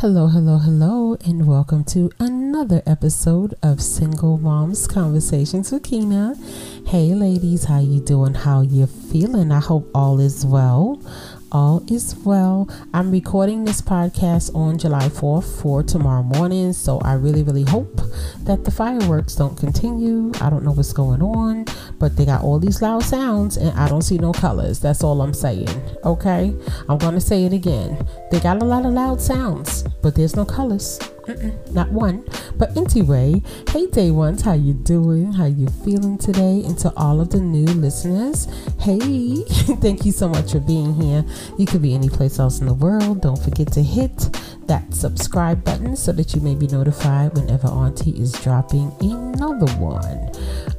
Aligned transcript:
Hello, 0.00 0.26
hello, 0.26 0.58
hello, 0.58 1.16
and 1.24 1.48
welcome 1.48 1.82
to 1.84 2.10
another 2.18 2.82
episode 2.84 3.54
of 3.62 3.80
Single 3.80 4.36
Moms 4.36 4.86
Conversations 4.86 5.72
with 5.72 5.84
Keyna. 5.84 6.34
Hey, 6.86 7.14
ladies, 7.14 7.64
how 7.64 7.80
you 7.80 8.00
doing? 8.00 8.34
How 8.34 8.60
you 8.60 8.86
feeling? 8.86 9.50
I 9.50 9.60
hope 9.60 9.90
all 9.94 10.20
is 10.20 10.44
well 10.44 11.00
all 11.52 11.84
is 11.90 12.16
well. 12.24 12.68
I'm 12.92 13.10
recording 13.10 13.64
this 13.64 13.80
podcast 13.80 14.54
on 14.54 14.78
July 14.78 15.08
4th 15.08 15.60
for 15.60 15.82
tomorrow 15.82 16.22
morning, 16.22 16.72
so 16.72 16.98
I 17.00 17.14
really, 17.14 17.42
really 17.42 17.64
hope 17.64 18.00
that 18.40 18.64
the 18.64 18.70
fireworks 18.70 19.34
don't 19.34 19.56
continue. 19.56 20.32
I 20.40 20.50
don't 20.50 20.64
know 20.64 20.72
what's 20.72 20.92
going 20.92 21.22
on, 21.22 21.66
but 21.98 22.16
they 22.16 22.24
got 22.24 22.42
all 22.42 22.58
these 22.58 22.82
loud 22.82 23.02
sounds 23.02 23.56
and 23.56 23.70
I 23.78 23.88
don't 23.88 24.02
see 24.02 24.18
no 24.18 24.32
colors. 24.32 24.80
That's 24.80 25.02
all 25.02 25.20
I'm 25.20 25.34
saying. 25.34 25.68
Okay? 26.04 26.54
I'm 26.88 26.98
to 26.98 27.20
say 27.20 27.44
it 27.44 27.52
again. 27.52 28.06
They 28.30 28.40
got 28.40 28.62
a 28.62 28.64
lot 28.64 28.84
of 28.84 28.92
loud 28.92 29.20
sounds, 29.20 29.84
but 30.02 30.14
there's 30.14 30.36
no 30.36 30.44
colors. 30.44 30.98
Not 31.72 31.90
one. 31.90 32.24
But 32.56 32.76
anyway, 32.76 33.42
hey 33.70 33.86
day 33.86 34.10
ones, 34.10 34.42
how 34.42 34.54
you 34.54 34.72
doing? 34.72 35.32
How 35.32 35.46
you 35.46 35.68
feeling 35.84 36.18
today? 36.18 36.62
And 36.64 36.78
to 36.78 36.92
all 36.96 37.20
of 37.20 37.30
the 37.30 37.40
new 37.40 37.66
listeners, 37.66 38.46
hey, 38.80 38.98
thank 39.80 40.04
you 40.04 40.12
so 40.12 40.28
much 40.28 40.52
for 40.52 40.60
being 40.60 40.94
here. 40.94 41.24
You 41.58 41.66
could 41.66 41.82
be 41.82 41.94
any 41.94 42.08
place 42.08 42.38
else 42.38 42.60
in 42.60 42.66
the 42.66 42.74
world. 42.74 43.22
Don't 43.22 43.42
forget 43.42 43.72
to 43.72 43.82
hit 43.82 44.30
that 44.66 44.94
subscribe 44.94 45.64
button 45.64 45.96
so 45.96 46.12
that 46.12 46.34
you 46.34 46.40
may 46.40 46.54
be 46.54 46.66
notified 46.68 47.34
whenever 47.34 47.68
Auntie 47.68 48.18
is 48.20 48.32
dropping 48.32 48.92
another 49.00 49.72
one. 49.74 50.30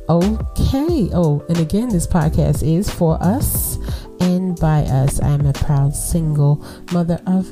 Okay. 0.10 1.10
Oh, 1.14 1.46
and 1.50 1.58
again, 1.60 1.90
this 1.90 2.08
podcast 2.08 2.68
is 2.68 2.90
for 2.90 3.22
us 3.22 3.78
and 4.20 4.60
by 4.60 4.82
us. 4.84 5.22
I 5.22 5.30
am 5.30 5.46
a 5.46 5.54
proud 5.54 5.96
single 5.96 6.66
mother 6.92 7.20
of 7.28 7.48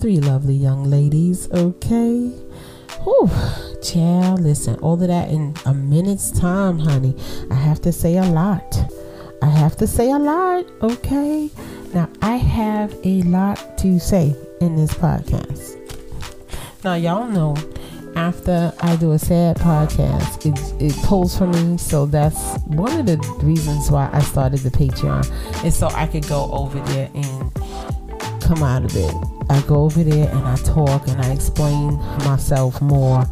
three 0.00 0.20
lovely 0.20 0.54
young 0.54 0.84
ladies, 0.84 1.50
okay? 1.52 2.32
Whew, 3.04 3.30
child, 3.82 4.40
listen, 4.40 4.76
all 4.76 4.94
of 4.94 5.08
that 5.08 5.30
in 5.30 5.54
a 5.66 5.74
minute's 5.74 6.30
time, 6.30 6.78
honey. 6.78 7.14
I 7.50 7.54
have 7.54 7.80
to 7.82 7.92
say 7.92 8.16
a 8.16 8.24
lot. 8.24 8.76
I 9.40 9.46
have 9.46 9.76
to 9.76 9.86
say 9.86 10.10
a 10.10 10.18
lot, 10.18 10.66
okay? 10.82 11.50
Now, 11.94 12.08
I 12.22 12.36
have 12.36 12.94
a 13.04 13.22
lot 13.22 13.78
to 13.78 13.98
say 14.00 14.34
in 14.60 14.76
this 14.76 14.92
podcast. 14.94 15.76
Now, 16.84 16.94
y'all 16.94 17.28
know 17.28 17.56
after 18.16 18.72
I 18.80 18.96
do 18.96 19.12
a 19.12 19.18
sad 19.18 19.56
podcast, 19.56 20.44
it, 20.44 20.82
it 20.82 20.96
pulls 21.04 21.38
for 21.38 21.46
me. 21.46 21.78
So 21.78 22.04
that's 22.04 22.56
one 22.66 22.98
of 22.98 23.06
the 23.06 23.16
reasons 23.42 23.90
why 23.90 24.10
I 24.12 24.20
started 24.20 24.60
the 24.60 24.70
Patreon, 24.70 25.64
is 25.64 25.76
so 25.76 25.86
I 25.88 26.06
could 26.06 26.26
go 26.26 26.50
over 26.50 26.80
there 26.80 27.10
and 27.14 27.54
come 28.42 28.62
out 28.62 28.84
of 28.84 28.96
it 28.96 29.14
I 29.50 29.60
go 29.62 29.84
over 29.84 30.02
there 30.02 30.28
and 30.28 30.46
I 30.46 30.56
talk 30.56 31.08
and 31.08 31.20
I 31.22 31.32
explain 31.32 31.94
myself 32.24 32.80
more. 32.80 33.24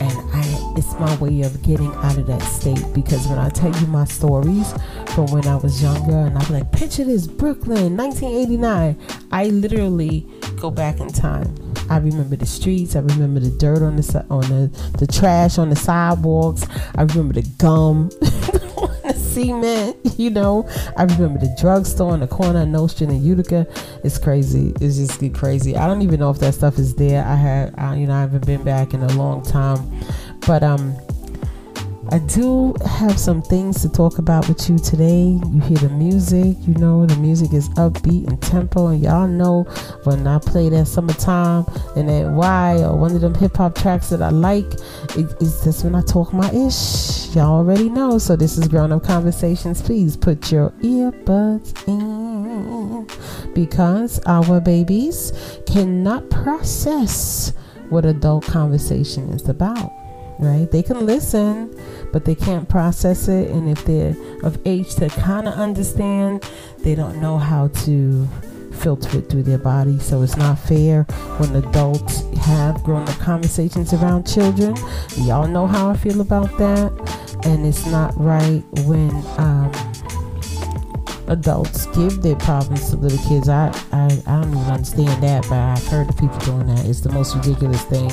And 0.00 0.12
I 0.32 0.74
it's 0.76 0.92
my 1.00 1.16
way 1.16 1.42
of 1.42 1.60
getting 1.62 1.92
out 1.96 2.16
of 2.18 2.26
that 2.28 2.42
state 2.42 2.84
because 2.94 3.26
when 3.26 3.38
I 3.38 3.48
tell 3.48 3.74
you 3.76 3.86
my 3.88 4.04
stories 4.04 4.72
from 5.14 5.26
when 5.26 5.46
I 5.46 5.56
was 5.56 5.82
younger 5.82 6.16
and 6.16 6.38
I'm 6.38 6.52
like 6.52 6.70
picture 6.70 7.04
this 7.04 7.26
Brooklyn 7.26 7.96
1989 7.96 8.96
I 9.32 9.46
literally 9.46 10.26
go 10.60 10.70
back 10.70 11.00
in 11.00 11.08
time. 11.08 11.54
I 11.90 11.96
remember 11.98 12.36
the 12.36 12.46
streets. 12.46 12.96
I 12.96 13.00
remember 13.00 13.40
the 13.40 13.50
dirt 13.50 13.82
on 13.82 13.96
the 13.96 14.26
on 14.30 14.42
the 14.42 14.96
the 14.98 15.06
trash 15.06 15.58
on 15.58 15.70
the 15.70 15.76
sidewalks. 15.76 16.66
I 16.94 17.02
remember 17.02 17.34
the 17.34 17.48
gum 17.58 18.10
cement, 19.38 19.96
you 20.18 20.30
know. 20.30 20.68
I 20.96 21.04
remember 21.04 21.38
the 21.38 21.54
drugstore 21.60 22.12
on 22.12 22.20
the 22.20 22.26
corner 22.26 22.62
of 22.62 22.68
Nostrand 22.68 23.12
and 23.12 23.22
Utica. 23.22 23.66
It's 24.04 24.18
crazy. 24.18 24.72
It's 24.80 24.96
just 24.96 25.34
crazy. 25.34 25.76
I 25.76 25.86
don't 25.86 26.02
even 26.02 26.20
know 26.20 26.30
if 26.30 26.38
that 26.38 26.54
stuff 26.54 26.78
is 26.78 26.94
there. 26.94 27.24
I 27.24 27.34
had, 27.34 27.74
I, 27.78 27.96
you 27.96 28.06
know, 28.06 28.14
I 28.14 28.20
haven't 28.20 28.46
been 28.46 28.64
back 28.64 28.94
in 28.94 29.02
a 29.02 29.12
long 29.14 29.42
time, 29.42 29.80
but 30.46 30.62
um, 30.62 30.94
I 32.10 32.20
do 32.20 32.74
have 32.86 33.18
some 33.18 33.42
things 33.42 33.82
to 33.82 33.88
talk 33.88 34.16
about 34.16 34.48
with 34.48 34.70
you 34.70 34.78
today. 34.78 35.38
You 35.52 35.60
hear 35.60 35.76
the 35.76 35.90
music, 35.90 36.56
you 36.66 36.72
know, 36.74 37.04
the 37.04 37.16
music 37.16 37.52
is 37.52 37.68
upbeat 37.70 38.26
and 38.26 38.40
tempo, 38.40 38.86
and 38.86 39.02
y'all 39.02 39.28
know 39.28 39.64
when 40.04 40.26
I 40.26 40.38
play 40.38 40.70
that 40.70 40.86
summertime 40.86 41.66
and 41.96 42.08
that 42.08 42.30
why 42.30 42.78
or 42.82 42.96
one 42.96 43.14
of 43.14 43.20
them 43.20 43.34
hip 43.34 43.58
hop 43.58 43.74
tracks 43.74 44.08
that 44.08 44.22
I 44.22 44.30
like, 44.30 44.72
it, 45.16 45.30
it's 45.38 45.62
just 45.64 45.84
when 45.84 45.94
I 45.94 46.00
talk 46.00 46.32
my 46.32 46.50
ish. 46.50 47.34
Y'all 47.36 47.58
already 47.58 47.90
know. 47.90 48.16
So 48.16 48.36
this 48.36 48.56
is 48.56 48.68
grown 48.68 48.90
up 48.90 49.04
conversations. 49.04 49.82
Please 49.82 50.16
put 50.16 50.50
your 50.50 50.70
earbuds 50.80 51.86
in 51.86 53.06
because 53.52 54.18
our 54.24 54.60
babies 54.60 55.32
cannot 55.66 56.30
process 56.30 57.52
what 57.90 58.06
adult 58.06 58.44
conversation 58.44 59.28
is 59.30 59.46
about 59.46 59.92
right? 60.38 60.70
They 60.70 60.82
can 60.82 61.06
listen, 61.06 61.74
but 62.12 62.24
they 62.24 62.34
can't 62.34 62.68
process 62.68 63.28
it. 63.28 63.50
And 63.50 63.68
if 63.68 63.84
they're 63.84 64.16
of 64.42 64.58
age 64.64 64.94
to 64.96 65.08
kind 65.08 65.48
of 65.48 65.54
understand, 65.54 66.44
they 66.78 66.94
don't 66.94 67.20
know 67.20 67.38
how 67.38 67.68
to 67.68 68.26
filter 68.72 69.18
it 69.18 69.28
through 69.28 69.42
their 69.42 69.58
body. 69.58 69.98
So 69.98 70.22
it's 70.22 70.36
not 70.36 70.58
fair 70.58 71.02
when 71.38 71.54
adults 71.56 72.22
have 72.38 72.82
grown 72.82 73.02
up 73.08 73.18
conversations 73.18 73.92
around 73.92 74.26
children. 74.26 74.76
Y'all 75.16 75.48
know 75.48 75.66
how 75.66 75.90
I 75.90 75.96
feel 75.96 76.20
about 76.20 76.56
that. 76.58 76.92
And 77.44 77.66
it's 77.66 77.86
not 77.86 78.18
right 78.18 78.62
when 78.84 79.10
um, 79.38 79.72
adults 81.28 81.86
give 81.86 82.22
their 82.22 82.36
problems 82.36 82.90
to 82.90 82.96
little 82.96 83.18
kids. 83.28 83.48
I, 83.48 83.68
I, 83.92 84.06
I 84.26 84.42
don't 84.42 84.48
even 84.48 84.58
understand 84.58 85.22
that, 85.22 85.42
but 85.42 85.58
I've 85.58 85.86
heard 85.86 86.08
of 86.08 86.16
people 86.16 86.38
doing 86.38 86.66
that. 86.66 86.86
It's 86.86 87.00
the 87.00 87.12
most 87.12 87.36
ridiculous 87.36 87.82
thing 87.84 88.10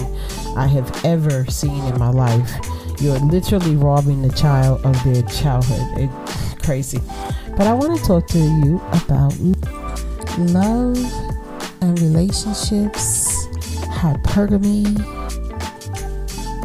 I 0.56 0.68
have 0.68 1.06
ever 1.06 1.46
seen 1.46 1.84
in 1.86 1.98
my 1.98 2.10
life. 2.10 2.52
You're 3.00 3.20
literally 3.20 3.76
robbing 3.76 4.22
the 4.22 4.34
child 4.34 4.86
of 4.86 5.02
their 5.04 5.22
childhood. 5.24 6.10
It's 6.10 6.66
crazy. 6.66 7.00
But 7.58 7.68
I 7.68 7.74
want 7.74 8.00
to 8.00 8.06
talk 8.06 8.28
to 8.28 8.40
you 8.40 8.82
about 8.92 9.38
love 10.40 10.98
and 11.82 12.00
relationships, 12.00 13.48
hypergamy, 14.00 14.86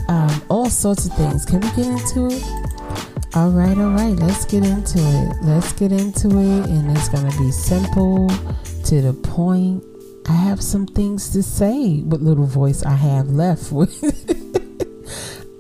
um, 0.09 0.43
all 0.49 0.69
sorts 0.71 1.06
of 1.06 1.15
things. 1.15 1.44
Can 1.44 1.60
we 1.60 1.69
get 1.71 1.87
into 1.87 2.28
it? 2.31 2.59
All 3.32 3.50
right, 3.50 3.78
all 3.78 3.91
right, 3.91 4.16
let's 4.16 4.44
get 4.44 4.64
into 4.64 4.98
it. 4.98 5.36
Let's 5.42 5.72
get 5.74 5.92
into 5.92 6.28
it, 6.30 6.66
and 6.68 6.91
it's 6.96 7.08
going 7.08 7.30
to 7.30 7.38
be 7.38 7.52
simple, 7.52 8.28
to 8.86 9.00
the 9.00 9.12
point. 9.12 9.84
I 10.28 10.32
have 10.32 10.60
some 10.60 10.84
things 10.84 11.30
to 11.34 11.42
say. 11.44 12.00
What 12.00 12.22
little 12.22 12.44
voice 12.44 12.82
I 12.82 12.94
have 12.94 13.30
left 13.30 13.70
with. 13.70 13.94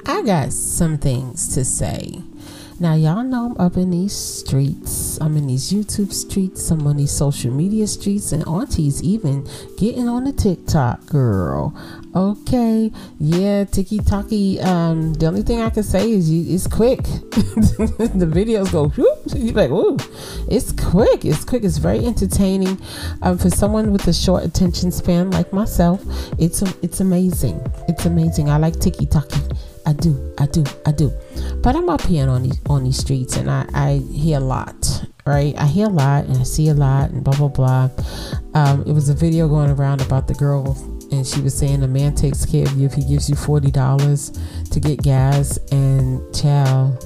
I 0.06 0.22
got 0.22 0.52
some 0.52 0.98
things 0.98 1.54
to 1.54 1.64
say. 1.64 2.20
Now, 2.80 2.94
y'all 2.94 3.22
know 3.22 3.44
I'm 3.44 3.60
up 3.60 3.76
in 3.76 3.90
these 3.90 4.14
streets. 4.14 5.20
I'm 5.20 5.36
in 5.36 5.46
these 5.48 5.70
YouTube 5.70 6.14
streets. 6.14 6.70
I'm 6.70 6.86
on 6.86 6.96
these 6.96 7.10
social 7.10 7.52
media 7.52 7.86
streets. 7.86 8.32
And 8.32 8.42
Auntie's 8.46 9.02
even 9.02 9.46
getting 9.76 10.08
on 10.08 10.24
the 10.24 10.32
TikTok, 10.32 11.04
girl. 11.04 11.74
Okay. 12.16 12.90
Yeah, 13.18 13.64
Tiki 13.64 13.98
Taki. 13.98 14.60
Um, 14.60 15.12
the 15.12 15.26
only 15.26 15.42
thing 15.42 15.60
I 15.60 15.68
can 15.68 15.82
say 15.82 16.10
is 16.10 16.30
you, 16.30 16.54
it's 16.54 16.66
quick. 16.66 17.02
the 17.02 18.30
videos 18.32 18.72
go, 18.72 18.88
whoop. 18.88 19.18
You're 19.36 19.52
like, 19.52 19.70
ooh, 19.70 19.98
it's 20.50 20.72
quick. 20.72 21.26
It's 21.26 21.44
quick. 21.44 21.64
It's 21.64 21.76
very 21.76 22.06
entertaining. 22.06 22.80
Um, 23.20 23.36
for 23.36 23.50
someone 23.50 23.92
with 23.92 24.08
a 24.08 24.14
short 24.14 24.42
attention 24.42 24.90
span 24.90 25.30
like 25.32 25.52
myself, 25.52 26.02
it's, 26.38 26.62
it's 26.82 27.00
amazing. 27.00 27.60
It's 27.88 28.06
amazing. 28.06 28.48
I 28.48 28.56
like 28.56 28.80
Tiki 28.80 29.04
Taki. 29.04 29.38
I 29.90 29.92
do, 29.94 30.34
I 30.38 30.46
do, 30.46 30.64
I 30.86 30.92
do. 30.92 31.12
But 31.64 31.74
I'm 31.74 31.88
up 31.88 32.02
here 32.02 32.28
on 32.28 32.44
these 32.44 32.60
on 32.66 32.84
these 32.84 32.96
streets 32.96 33.36
and 33.36 33.50
I, 33.50 33.66
I 33.74 33.94
hear 34.12 34.38
a 34.38 34.40
lot, 34.40 35.04
right? 35.26 35.52
I 35.58 35.66
hear 35.66 35.86
a 35.86 35.90
lot 35.90 36.26
and 36.26 36.36
I 36.36 36.44
see 36.44 36.68
a 36.68 36.74
lot 36.74 37.10
and 37.10 37.24
blah 37.24 37.34
blah 37.34 37.48
blah. 37.48 37.90
Um, 38.54 38.84
it 38.86 38.92
was 38.92 39.08
a 39.08 39.14
video 39.14 39.48
going 39.48 39.68
around 39.68 40.00
about 40.00 40.28
the 40.28 40.34
girl 40.34 40.78
and 41.10 41.26
she 41.26 41.40
was 41.40 41.58
saying 41.58 41.82
a 41.82 41.88
man 41.88 42.14
takes 42.14 42.46
care 42.46 42.64
of 42.66 42.72
you 42.74 42.86
if 42.86 42.92
he 42.92 43.04
gives 43.04 43.28
you 43.28 43.34
forty 43.34 43.72
dollars 43.72 44.30
to 44.70 44.78
get 44.78 45.02
gas 45.02 45.58
and 45.72 46.22
child. 46.32 47.04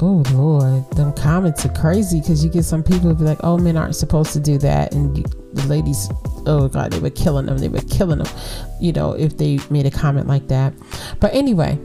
Oh 0.00 0.24
Lord, 0.32 0.90
them 0.92 1.12
comments 1.12 1.66
are 1.66 1.74
crazy 1.74 2.20
because 2.20 2.42
you 2.42 2.50
get 2.50 2.64
some 2.64 2.82
people 2.82 3.10
who 3.10 3.14
be 3.14 3.24
like, 3.24 3.40
"Oh, 3.44 3.58
men 3.58 3.76
aren't 3.76 3.96
supposed 3.96 4.32
to 4.32 4.40
do 4.40 4.56
that," 4.58 4.94
and 4.94 5.18
you, 5.18 5.24
the 5.52 5.66
ladies, 5.66 6.08
oh 6.46 6.68
God, 6.68 6.92
they 6.92 6.98
were 6.98 7.10
killing 7.10 7.44
them. 7.44 7.58
They 7.58 7.68
were 7.68 7.80
killing 7.90 8.20
them, 8.20 8.38
you 8.80 8.92
know, 8.92 9.12
if 9.12 9.36
they 9.36 9.58
made 9.68 9.84
a 9.84 9.90
comment 9.90 10.28
like 10.28 10.48
that. 10.48 10.72
But 11.20 11.34
anyway, 11.34 11.78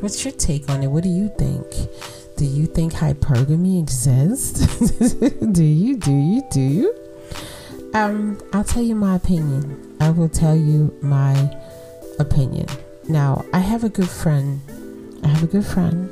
What's 0.00 0.24
your 0.24 0.32
take 0.32 0.68
on 0.68 0.82
it? 0.82 0.88
What 0.88 1.02
do 1.04 1.08
you 1.08 1.30
think? 1.38 1.64
Do 2.36 2.44
you 2.44 2.66
think 2.66 2.92
hypergamy 2.92 3.80
exists? 3.80 4.60
do 5.52 5.64
you? 5.64 5.96
Do 5.96 6.12
you? 6.12 6.42
Do 6.52 6.60
you? 6.60 6.94
Um, 7.94 8.38
I'll 8.52 8.62
tell 8.62 8.82
you 8.82 8.94
my 8.94 9.16
opinion. 9.16 9.96
I 10.00 10.10
will 10.10 10.28
tell 10.28 10.54
you 10.54 10.94
my 11.00 11.50
opinion. 12.18 12.66
Now, 13.08 13.44
I 13.54 13.60
have 13.60 13.84
a 13.84 13.88
good 13.88 14.10
friend. 14.10 14.60
I 15.24 15.28
have 15.28 15.42
a 15.42 15.46
good 15.46 15.64
friend, 15.64 16.10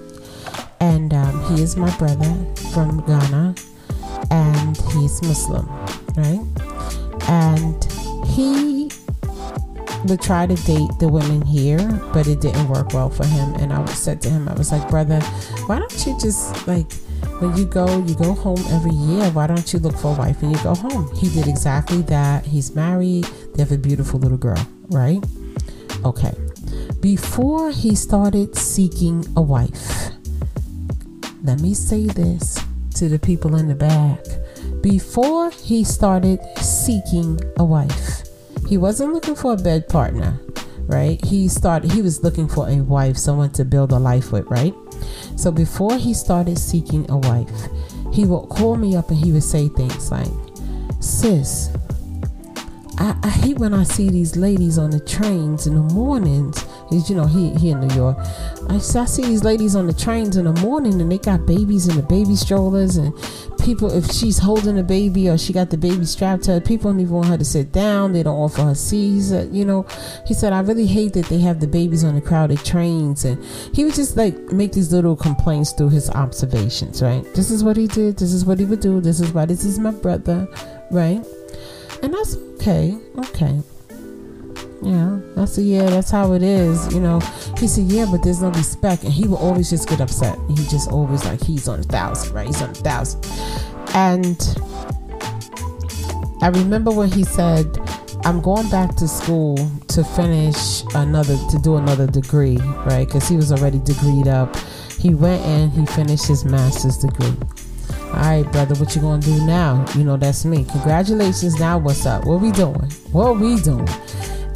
and 0.81 1.13
um, 1.13 1.55
he 1.55 1.63
is 1.63 1.77
my 1.77 1.95
brother 1.99 2.35
from 2.73 3.05
Ghana, 3.07 3.55
and 4.31 4.77
he's 4.93 5.23
Muslim, 5.23 5.69
right? 6.17 6.41
And 7.29 7.85
he 8.29 8.84
would 10.05 10.21
try 10.21 10.47
to 10.47 10.55
date 10.55 10.91
the 10.99 11.09
women 11.09 11.43
here, 11.43 11.79
but 12.13 12.27
it 12.27 12.41
didn't 12.41 12.69
work 12.69 12.93
well 12.93 13.11
for 13.11 13.27
him. 13.27 13.55
And 13.55 13.73
I 13.73 13.85
said 13.87 14.21
to 14.23 14.31
him, 14.31 14.49
I 14.49 14.55
was 14.55 14.73
like, 14.73 14.89
brother, 14.89 15.21
why 15.67 15.79
don't 15.79 16.07
you 16.07 16.19
just 16.21 16.67
like 16.67 16.93
when 17.41 17.57
you 17.57 17.65
go, 17.65 17.99
you 18.05 18.15
go 18.15 18.33
home 18.33 18.63
every 18.71 18.93
year. 18.93 19.31
Why 19.31 19.47
don't 19.47 19.73
you 19.73 19.79
look 19.79 19.97
for 19.97 20.15
a 20.15 20.19
wife 20.19 20.43
and 20.43 20.53
you 20.53 20.63
go 20.63 20.75
home? 20.75 21.15
He 21.17 21.29
did 21.31 21.49
exactly 21.49 22.03
that. 22.03 22.45
He's 22.47 22.75
married. 22.75 23.25
They 23.55 23.63
have 23.63 23.73
a 23.73 23.79
beautiful 23.79 24.21
little 24.21 24.39
girl, 24.39 24.67
right? 24.89 25.23
Okay. 26.05 26.35
Before 27.01 27.71
he 27.71 27.95
started 27.95 28.57
seeking 28.57 29.27
a 29.37 29.43
wife, 29.43 30.11
let 31.43 31.61
me 31.61 31.75
say 31.75 32.07
this 32.07 32.59
to 32.97 33.09
the 33.09 33.19
people 33.19 33.57
in 33.57 33.69
the 33.69 33.75
back. 33.75 34.25
Before 34.81 35.51
he 35.51 35.85
started 35.85 36.41
seeking 36.59 37.41
a 37.59 37.65
wife, 37.65 38.24
he 38.69 38.79
wasn't 38.79 39.13
looking 39.13 39.35
for 39.35 39.55
a 39.55 39.57
bed 39.57 39.89
partner, 39.89 40.41
right? 40.87 41.23
He 41.25 41.49
started 41.49 41.93
he 41.93 42.03
was 42.03 42.23
looking 42.23 42.49
for 42.49 42.69
a 42.69 42.77
wife, 42.77 43.17
someone 43.17 43.51
to 43.53 43.65
build 43.65 43.93
a 43.93 43.99
life 43.99 44.33
with, 44.33 44.47
right? 44.47 44.75
So 45.37 45.51
before 45.51 45.97
he 45.97 46.15
started 46.15 46.59
seeking 46.59 47.11
a 47.11 47.19
wife, 47.19 47.69
he 48.13 48.25
would 48.25 48.49
call 48.49 48.77
me 48.77 48.97
up 48.97 49.11
and 49.11 49.19
he 49.19 49.33
would 49.33 49.43
say 49.43 49.69
things 49.69 50.11
like, 50.11 50.29
Sis, 51.01 51.71
I, 52.99 53.17
I 53.23 53.29
hate 53.29 53.59
when 53.59 53.75
I 53.75 53.83
see 53.83 54.09
these 54.09 54.37
ladies 54.37 54.79
on 54.79 54.91
the 54.91 55.01
trains 55.01 55.67
in 55.67 55.75
the 55.75 55.95
mornings. 55.95 56.65
He's, 56.91 57.11
you 57.11 57.17
know, 57.17 57.27
he, 57.27 57.51
he 57.55 57.71
in 57.71 57.81
New 57.81 57.95
York. 57.95 58.17
I, 58.69 58.77
I 58.77 58.79
see 58.79 59.23
these 59.23 59.43
ladies 59.43 59.75
on 59.75 59.87
the 59.87 59.93
trains 59.93 60.37
in 60.37 60.45
the 60.45 60.53
morning 60.61 61.01
and 61.01 61.11
they 61.11 61.19
got 61.19 61.45
babies 61.47 61.89
in 61.89 61.97
the 61.97 62.03
baby 62.03 62.37
strollers 62.37 62.97
and 62.97 63.13
people, 63.65 63.91
if 63.91 64.11
she's 64.13 64.39
holding 64.39 64.79
a 64.79 64.83
baby 64.83 65.29
or 65.29 65.39
she 65.39 65.53
got 65.53 65.71
the 65.71 65.77
baby 65.77 66.05
strapped 66.05 66.45
to 66.45 66.53
her, 66.53 66.61
people 66.61 66.91
don't 66.93 67.01
even 67.01 67.15
want 67.15 67.29
her 67.29 67.39
to 67.39 67.45
sit 67.45 67.73
down. 67.73 68.13
They 68.13 68.23
don't 68.23 68.37
offer 68.37 68.63
her 68.63 68.75
seats. 68.75 69.33
Uh, 69.33 69.49
you 69.51 69.65
know, 69.65 69.87
he 70.27 70.35
said, 70.35 70.53
I 70.53 70.61
really 70.61 70.87
hate 70.87 71.15
that 71.15 71.27
they 71.27 71.39
have 71.39 71.61
the 71.61 71.67
babies 71.67 72.05
on 72.05 72.15
the 72.15 72.21
crowded 72.21 72.65
trains. 72.65 73.25
And 73.25 73.43
he 73.75 73.85
would 73.85 73.95
just 73.95 74.17
like 74.17 74.37
make 74.53 74.73
these 74.73 74.93
little 74.93 75.17
complaints 75.17 75.73
through 75.73 75.91
his 75.91 76.11
observations, 76.11 77.03
right? 77.03 77.25
This 77.35 77.51
is 77.51 77.65
what 77.65 77.77
he 77.77 77.87
did. 77.87 78.19
This 78.19 78.33
is 78.33 78.45
what 78.45 78.59
he 78.59 78.67
would 78.67 78.81
do. 78.81 79.01
This 79.01 79.21
is 79.21 79.33
why 79.33 79.47
this 79.47 79.65
is 79.65 79.79
my 79.79 79.91
brother, 79.91 80.47
right? 80.91 81.25
And 82.03 82.13
that's 82.13 82.37
okay. 82.37 82.99
Okay. 83.19 83.63
Yeah, 84.85 85.19
I 85.39 85.47
said, 85.47 85.65
yeah, 85.65 85.89
that's 85.89 86.11
how 86.11 86.35
it 86.35 86.43
is. 86.43 86.93
You 86.93 87.01
know, 87.01 87.21
he 87.57 87.67
said, 87.67 87.85
yeah, 87.85 88.07
but 88.11 88.23
there's 88.23 88.43
no 88.43 88.51
respect. 88.51 89.03
And 89.03 89.13
he 89.13 89.27
will 89.27 89.39
always 89.39 89.71
just 89.71 89.89
get 89.89 90.01
upset. 90.01 90.39
He 90.49 90.57
just 90.67 90.91
always 90.91 91.25
like, 91.25 91.43
he's 91.43 91.69
on 91.69 91.81
a 91.81 91.85
thousand, 91.85 92.35
right? 92.35 92.47
He's 92.47 92.61
on 92.61 92.69
a 92.69 92.75
thousand. 92.75 93.25
And 93.95 94.39
I 96.43 96.49
remember 96.49 96.91
when 96.91 97.11
he 97.11 97.25
said, 97.25 97.67
I'm 98.27 98.43
going 98.43 98.69
back 98.69 98.95
to 98.97 99.09
school 99.09 99.57
to 99.89 100.05
finish 100.05 100.83
another, 100.95 101.39
to 101.51 101.59
do 101.59 101.77
another 101.77 102.07
degree, 102.07 102.59
right? 102.85 103.07
Because 103.07 103.27
he 103.27 103.37
was 103.37 103.53
already 103.53 103.79
degreed 103.79 104.27
up. 104.27 104.55
He 105.01 105.15
went 105.15 105.45
in, 105.47 105.71
he 105.71 105.87
finished 105.87 106.27
his 106.27 106.45
master's 106.45 106.99
degree. 106.99 107.35
All 108.15 108.21
right, 108.21 108.43
brother, 108.53 108.75
what 108.77 108.95
you 108.95 109.01
gonna 109.01 109.21
do 109.21 109.45
now? 109.47 109.85
You 109.97 110.05
know 110.05 110.17
that's 110.17 110.45
me. 110.45 110.65
Congratulations. 110.65 111.59
Now 111.59 111.79
what's 111.79 112.07
up? 112.07 112.27
What 112.27 112.41
we 112.41 112.53
doing? 112.53 112.91
What 113.13 113.41
we 113.41 113.61
doing? 113.61 113.89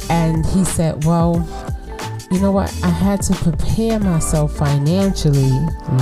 And 0.09 0.45
he 0.45 0.63
said, 0.65 1.05
Well, 1.05 1.47
you 2.31 2.39
know 2.39 2.51
what? 2.51 2.71
I 2.83 2.89
had 2.89 3.21
to 3.23 3.33
prepare 3.35 3.99
myself 3.99 4.55
financially. 4.55 5.51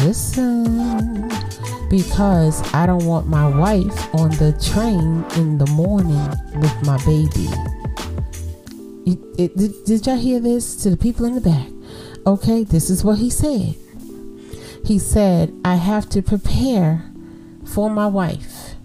Listen, 0.05 1.29
because 1.89 2.61
I 2.73 2.85
don't 2.85 3.05
want 3.05 3.27
my 3.27 3.47
wife 3.47 4.13
on 4.13 4.31
the 4.31 4.51
train 4.61 5.25
in 5.39 5.57
the 5.57 5.67
morning 5.67 6.29
with 6.59 6.85
my 6.85 6.97
baby. 7.05 7.47
It, 9.05 9.19
it, 9.37 9.57
did, 9.57 9.85
did 9.85 10.05
y'all 10.05 10.17
hear 10.17 10.41
this 10.41 10.75
to 10.83 10.89
the 10.89 10.97
people 10.97 11.25
in 11.25 11.35
the 11.35 11.41
back? 11.41 11.69
Okay, 12.25 12.65
this 12.65 12.89
is 12.89 13.05
what 13.05 13.19
he 13.19 13.29
said. 13.29 13.75
He 14.83 14.99
said, 14.99 15.53
I 15.63 15.75
have 15.75 16.09
to 16.09 16.21
prepare 16.21 17.09
for 17.65 17.89
my 17.89 18.07
wife. 18.07 18.75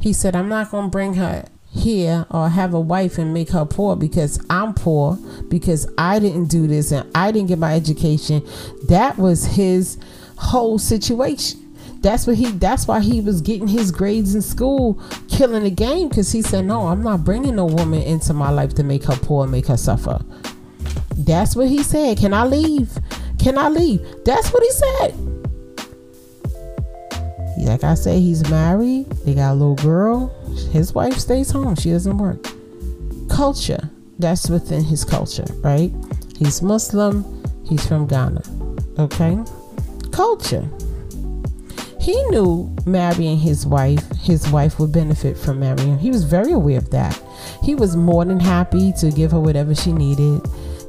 He 0.00 0.12
said, 0.12 0.36
I'm 0.36 0.50
not 0.50 0.70
going 0.70 0.84
to 0.84 0.90
bring 0.90 1.14
her 1.14 1.46
here 1.70 2.26
or 2.30 2.48
have 2.48 2.74
a 2.74 2.80
wife 2.80 3.18
and 3.18 3.32
make 3.34 3.50
her 3.50 3.64
poor 3.64 3.96
because 3.96 4.44
I'm 4.50 4.74
poor 4.74 5.16
because 5.48 5.88
I 5.98 6.18
didn't 6.18 6.46
do 6.46 6.66
this 6.66 6.92
and 6.92 7.08
I 7.14 7.30
didn't 7.30 7.48
get 7.48 7.58
my 7.58 7.74
education. 7.74 8.46
That 8.88 9.18
was 9.18 9.44
his 9.44 9.98
whole 10.36 10.78
situation. 10.78 11.64
That's 12.00 12.26
what 12.26 12.36
he 12.36 12.46
that's 12.52 12.86
why 12.86 13.00
he 13.00 13.20
was 13.20 13.40
getting 13.40 13.66
his 13.66 13.90
grades 13.90 14.34
in 14.34 14.42
school, 14.42 15.02
killing 15.28 15.64
the 15.64 15.70
game 15.70 16.08
because 16.08 16.30
he 16.30 16.42
said, 16.42 16.64
"No, 16.64 16.86
I'm 16.86 17.02
not 17.02 17.24
bringing 17.24 17.58
a 17.58 17.66
woman 17.66 18.02
into 18.02 18.32
my 18.32 18.50
life 18.50 18.74
to 18.74 18.84
make 18.84 19.04
her 19.04 19.16
poor, 19.16 19.42
and 19.42 19.50
make 19.50 19.66
her 19.66 19.76
suffer." 19.76 20.20
That's 21.16 21.56
what 21.56 21.68
he 21.68 21.82
said. 21.82 22.18
Can 22.18 22.32
I 22.32 22.46
leave? 22.46 22.96
Can 23.40 23.58
I 23.58 23.68
leave? 23.68 24.00
That's 24.24 24.52
what 24.52 24.62
he 24.62 24.70
said. 24.70 25.28
Like 27.58 27.82
I 27.82 27.94
say, 27.94 28.20
he's 28.20 28.48
married. 28.48 29.10
They 29.24 29.34
got 29.34 29.52
a 29.52 29.54
little 29.54 29.74
girl. 29.74 30.32
His 30.66 30.94
wife 30.94 31.14
stays 31.18 31.50
home. 31.50 31.74
She 31.76 31.90
doesn't 31.90 32.18
work. 32.18 32.46
Culture. 33.28 33.90
That's 34.18 34.50
within 34.50 34.84
his 34.84 35.04
culture, 35.04 35.46
right? 35.58 35.92
He's 36.38 36.60
Muslim. 36.62 37.24
He's 37.64 37.86
from 37.86 38.06
Ghana. 38.06 38.42
Okay? 38.98 39.38
Culture. 40.10 40.68
He 42.00 42.14
knew 42.30 42.74
marrying 42.86 43.38
his 43.38 43.66
wife, 43.66 44.10
his 44.16 44.48
wife 44.50 44.78
would 44.78 44.92
benefit 44.92 45.36
from 45.36 45.60
marrying 45.60 45.90
him. 45.90 45.98
He 45.98 46.10
was 46.10 46.24
very 46.24 46.52
aware 46.52 46.78
of 46.78 46.90
that. 46.90 47.20
He 47.62 47.74
was 47.74 47.96
more 47.96 48.24
than 48.24 48.40
happy 48.40 48.92
to 48.98 49.10
give 49.10 49.32
her 49.32 49.40
whatever 49.40 49.74
she 49.74 49.92
needed 49.92 50.40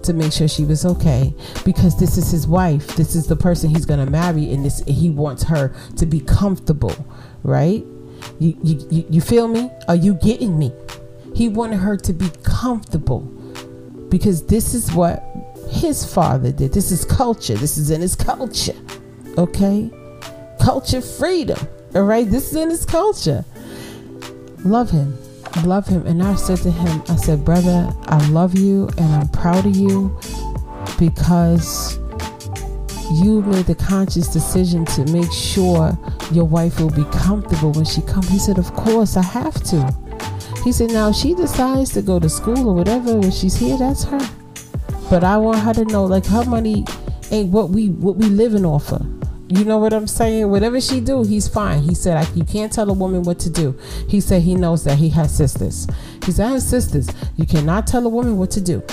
to 0.04 0.14
make 0.14 0.32
sure 0.32 0.48
she 0.48 0.64
was 0.64 0.86
okay 0.86 1.34
because 1.66 2.00
this 2.00 2.18
is 2.18 2.32
his 2.32 2.48
wife. 2.48 2.96
This 2.96 3.16
is 3.16 3.28
the 3.28 3.36
person 3.36 3.70
he's 3.70 3.86
going 3.86 4.04
to 4.04 4.10
marry 4.10 4.54
and 4.54 4.64
this 4.64 4.82
he 4.88 5.10
wants 5.10 5.44
her 5.44 5.76
to 5.98 6.06
be 6.06 6.22
comfortable, 6.22 6.96
right? 7.44 7.84
You, 8.40 8.58
you, 8.64 9.06
you 9.10 9.22
feel 9.22 9.48
me? 9.48 9.70
Are 9.88 9.96
you 9.96 10.16
getting 10.16 10.58
me? 10.58 10.74
He 11.36 11.50
wanted 11.50 11.78
her 11.78 11.98
to 11.98 12.14
be 12.14 12.30
comfortable 12.44 13.22
because 14.10 14.46
this 14.46 14.74
is 14.74 14.92
what 14.94 15.24
his 15.70 16.12
father 16.12 16.52
did. 16.52 16.74
This 16.74 16.92
is 16.92 17.06
culture. 17.06 17.56
This 17.56 17.78
is 17.78 17.92
in 17.92 18.02
his 18.02 18.16
culture. 18.16 18.76
Okay? 19.38 19.90
Culture 20.60 21.02
freedom. 21.02 21.60
All 21.96 22.04
right? 22.04 22.30
This 22.30 22.52
is 22.52 22.56
in 22.56 22.70
his 22.70 22.86
culture. 22.86 23.46
Love 24.64 24.90
him 24.90 25.18
love 25.64 25.88
him. 25.88 26.06
And 26.06 26.22
I 26.22 26.36
said 26.36 26.60
to 26.60 26.72
him, 26.72 27.04
I 27.10 27.16
said, 27.16 27.44
Brother, 27.44 27.94
I 28.08 28.26
love 28.30 28.58
you 28.58 28.90
and 28.98 29.16
I'm 29.16 29.28
proud 29.30 29.66
of 29.66 29.76
you 29.76 30.18
because 30.98 31.99
you 33.12 33.42
made 33.42 33.66
the 33.66 33.76
conscious 33.76 34.28
decision 34.28 34.86
to 34.86 35.06
make 35.12 35.32
sure 35.32 35.98
your 36.32 36.46
wife 36.46 36.80
will 36.80 36.92
be 36.92 37.06
comfortable 37.06 37.72
when 37.72 37.86
she 37.86 38.02
comes. 38.02 38.28
He 38.30 38.40
said, 38.40 38.60
Of 38.60 38.74
course, 38.74 39.18
I 39.18 39.24
have 39.24 39.56
to. 39.66 39.96
He 40.64 40.72
said, 40.72 40.92
Now, 40.92 41.12
she 41.12 41.34
decides 41.34 41.92
to 41.94 42.02
go 42.02 42.20
to 42.20 42.30
school 42.30 42.70
or 42.70 42.76
whatever 42.76 43.18
when 43.18 43.32
she's 43.32 43.56
here, 43.56 43.78
that's 43.78 44.04
her. 44.04 44.30
But 45.10 45.24
I 45.24 45.38
want 45.38 45.60
her 45.60 45.74
to 45.74 45.86
know, 45.86 46.06
like, 46.06 46.26
her 46.28 46.46
money 46.46 46.86
ain't 47.32 47.50
what 47.50 47.70
we 47.70 47.90
what 47.90 48.16
we 48.18 48.28
living 48.28 48.66
off 48.66 48.92
of. 48.92 49.06
You 49.52 49.66
know 49.66 49.80
what 49.80 49.94
I'm 49.94 50.06
saying? 50.06 50.48
Whatever 50.52 50.80
she 50.80 51.00
do, 51.00 51.24
he's 51.24 51.48
fine. 51.48 51.82
He 51.82 51.96
said, 51.96 52.14
like, 52.14 52.36
you 52.36 52.44
can't 52.44 52.72
tell 52.72 52.88
a 52.88 52.94
woman 52.94 53.24
what 53.24 53.40
to 53.40 53.50
do. 53.50 53.76
He 54.08 54.22
said 54.22 54.44
he 54.44 54.54
knows 54.54 54.84
that 54.84 55.00
he 55.00 55.10
has 55.10 55.36
sisters. 55.36 55.88
He 56.24 56.32
said, 56.32 56.46
I 56.46 56.52
have 56.52 56.62
sisters. 56.62 57.10
You 57.36 57.48
cannot 57.48 57.88
tell 57.88 58.06
a 58.06 58.10
woman 58.10 58.38
what 58.38 58.52
to 58.52 58.62
do. 58.62 58.84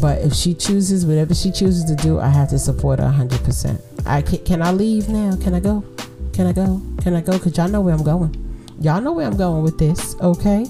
But 0.00 0.22
if 0.22 0.34
she 0.34 0.54
chooses 0.54 1.06
whatever 1.06 1.34
she 1.34 1.50
chooses 1.50 1.84
to 1.84 1.96
do, 1.96 2.18
I 2.18 2.28
have 2.28 2.48
to 2.50 2.58
support 2.58 2.98
her 2.98 3.06
100%. 3.06 3.80
I 4.06 4.22
can, 4.22 4.44
can 4.44 4.62
I 4.62 4.72
leave 4.72 5.08
now? 5.08 5.36
Can 5.36 5.54
I 5.54 5.60
go? 5.60 5.84
Can 6.32 6.46
I 6.46 6.52
go? 6.52 6.80
Can 7.02 7.14
I 7.14 7.20
go? 7.20 7.32
Because 7.32 7.56
y'all 7.56 7.68
know 7.68 7.80
where 7.80 7.94
I'm 7.94 8.02
going. 8.02 8.34
Y'all 8.80 9.00
know 9.00 9.12
where 9.12 9.26
I'm 9.26 9.36
going 9.36 9.62
with 9.62 9.78
this, 9.78 10.16
okay? 10.20 10.66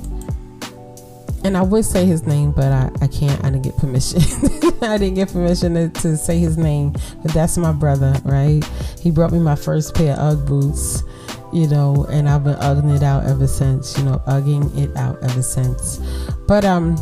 and 1.44 1.56
I 1.56 1.62
would 1.62 1.84
say 1.84 2.06
his 2.06 2.24
name, 2.26 2.52
but 2.52 2.72
I, 2.72 2.90
I 3.00 3.06
can't. 3.08 3.38
I 3.44 3.50
didn't 3.50 3.62
get 3.64 3.76
permission. 3.76 4.20
I 4.82 4.96
didn't 4.98 5.14
get 5.14 5.32
permission 5.32 5.74
to, 5.74 5.88
to, 6.02 6.16
say 6.16 6.38
his 6.38 6.56
name, 6.56 6.92
but 7.22 7.32
that's 7.32 7.56
my 7.58 7.72
brother, 7.72 8.14
right? 8.24 8.62
He 9.00 9.10
brought 9.10 9.32
me 9.32 9.38
my 9.38 9.56
first 9.56 9.94
pair 9.94 10.14
of 10.14 10.38
UGG 10.38 10.46
boots, 10.46 11.02
you 11.52 11.66
know, 11.66 12.06
and 12.10 12.28
I've 12.28 12.44
been 12.44 12.56
ugging 12.56 12.94
it 12.94 13.02
out 13.02 13.24
ever 13.24 13.46
since, 13.46 13.98
you 13.98 14.04
know, 14.04 14.22
ugging 14.26 14.76
it 14.78 14.96
out 14.96 15.22
ever 15.22 15.42
since. 15.42 15.98
But 16.46 16.64
um, 16.64 16.96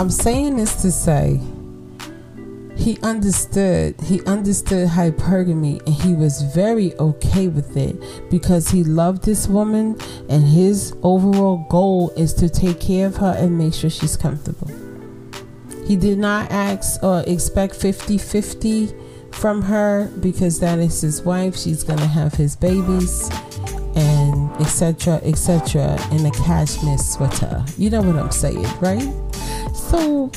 I'm 0.00 0.08
saying 0.08 0.56
this 0.56 0.80
to 0.80 0.90
say 0.90 1.38
he 2.74 2.98
understood 3.02 4.00
he 4.00 4.24
understood 4.24 4.88
hypergamy 4.88 5.84
and 5.84 5.94
he 5.94 6.14
was 6.14 6.40
very 6.40 6.94
okay 6.94 7.48
with 7.48 7.76
it 7.76 8.00
because 8.30 8.70
he 8.70 8.82
loved 8.82 9.24
this 9.24 9.46
woman 9.46 9.98
and 10.30 10.42
his 10.42 10.94
overall 11.02 11.66
goal 11.68 12.14
is 12.16 12.32
to 12.32 12.48
take 12.48 12.80
care 12.80 13.08
of 13.08 13.16
her 13.16 13.36
and 13.36 13.58
make 13.58 13.74
sure 13.74 13.90
she's 13.90 14.16
comfortable. 14.16 14.70
He 15.86 15.96
did 15.96 16.16
not 16.16 16.50
ask 16.50 17.02
or 17.02 17.22
expect 17.26 17.74
50-50 17.74 19.34
from 19.34 19.60
her 19.60 20.10
because 20.20 20.60
that 20.60 20.78
is 20.78 21.02
his 21.02 21.20
wife. 21.20 21.58
She's 21.58 21.84
gonna 21.84 22.06
have 22.06 22.32
his 22.32 22.56
babies 22.56 23.28
and 23.96 24.50
etc 24.62 25.20
etc 25.24 25.98
in 26.12 26.24
a 26.24 26.30
cashmere 26.30 26.96
sweater 26.96 27.64
you 27.76 27.90
know 27.90 28.00
what 28.00 28.14
i'm 28.16 28.30
saying 28.30 28.64
right 28.78 29.12
So 29.74 30.30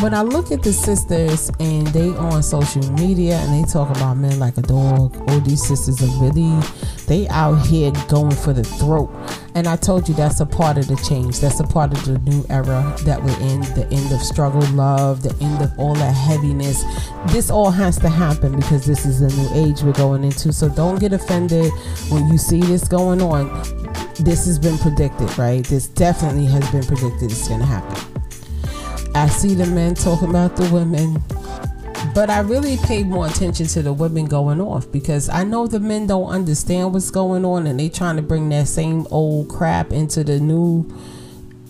when 0.00 0.12
I 0.12 0.22
look 0.22 0.50
at 0.50 0.62
the 0.62 0.72
sisters 0.72 1.50
and 1.60 1.86
they 1.88 2.10
on 2.10 2.42
social 2.42 2.82
media 2.92 3.36
and 3.36 3.54
they 3.54 3.70
talk 3.70 3.88
about 3.96 4.16
men 4.16 4.38
like 4.38 4.58
a 4.58 4.62
dog, 4.62 5.16
all 5.28 5.40
these 5.40 5.66
sisters 5.66 6.02
are 6.02 6.22
really 6.22 6.60
they 7.06 7.28
out 7.28 7.54
here 7.66 7.92
going 8.08 8.34
for 8.34 8.52
the 8.52 8.64
throat. 8.64 9.10
And 9.54 9.68
I 9.68 9.76
told 9.76 10.08
you 10.08 10.14
that's 10.14 10.40
a 10.40 10.46
part 10.46 10.78
of 10.78 10.88
the 10.88 10.96
change. 11.08 11.38
That's 11.38 11.60
a 11.60 11.64
part 11.64 11.92
of 11.92 12.04
the 12.04 12.18
new 12.30 12.44
era 12.50 12.94
that 13.04 13.22
we're 13.22 13.38
in. 13.40 13.60
The 13.60 13.86
end 13.92 14.12
of 14.12 14.20
struggle, 14.20 14.62
love, 14.72 15.22
the 15.22 15.34
end 15.44 15.62
of 15.62 15.70
all 15.78 15.94
that 15.94 16.12
heaviness. 16.12 16.82
This 17.32 17.50
all 17.50 17.70
has 17.70 17.98
to 17.98 18.08
happen 18.08 18.56
because 18.56 18.84
this 18.84 19.06
is 19.06 19.20
a 19.20 19.28
new 19.28 19.66
age 19.66 19.82
we're 19.82 19.92
going 19.92 20.24
into. 20.24 20.52
So 20.52 20.68
don't 20.68 20.98
get 20.98 21.12
offended 21.12 21.72
when 22.08 22.28
you 22.28 22.38
see 22.38 22.60
this 22.60 22.88
going 22.88 23.22
on. 23.22 23.46
This 24.20 24.46
has 24.46 24.58
been 24.58 24.78
predicted, 24.78 25.36
right? 25.38 25.64
This 25.64 25.86
definitely 25.88 26.46
has 26.46 26.68
been 26.70 26.84
predicted. 26.84 27.30
It's 27.30 27.46
going 27.46 27.60
to 27.60 27.66
happen. 27.66 28.13
I 29.14 29.28
see 29.28 29.54
the 29.54 29.66
men 29.66 29.94
talking 29.94 30.28
about 30.28 30.56
the 30.56 30.68
women, 30.72 31.22
but 32.14 32.30
I 32.30 32.40
really 32.40 32.76
pay 32.78 33.04
more 33.04 33.26
attention 33.26 33.66
to 33.68 33.82
the 33.82 33.92
women 33.92 34.26
going 34.26 34.60
off 34.60 34.90
because 34.90 35.28
I 35.28 35.44
know 35.44 35.66
the 35.68 35.80
men 35.80 36.08
don't 36.08 36.28
understand 36.28 36.92
what's 36.92 37.10
going 37.10 37.44
on 37.44 37.66
and 37.66 37.78
they 37.78 37.88
trying 37.88 38.16
to 38.16 38.22
bring 38.22 38.48
that 38.48 38.66
same 38.66 39.06
old 39.10 39.48
crap 39.48 39.92
into 39.92 40.24
the 40.24 40.40
new 40.40 40.92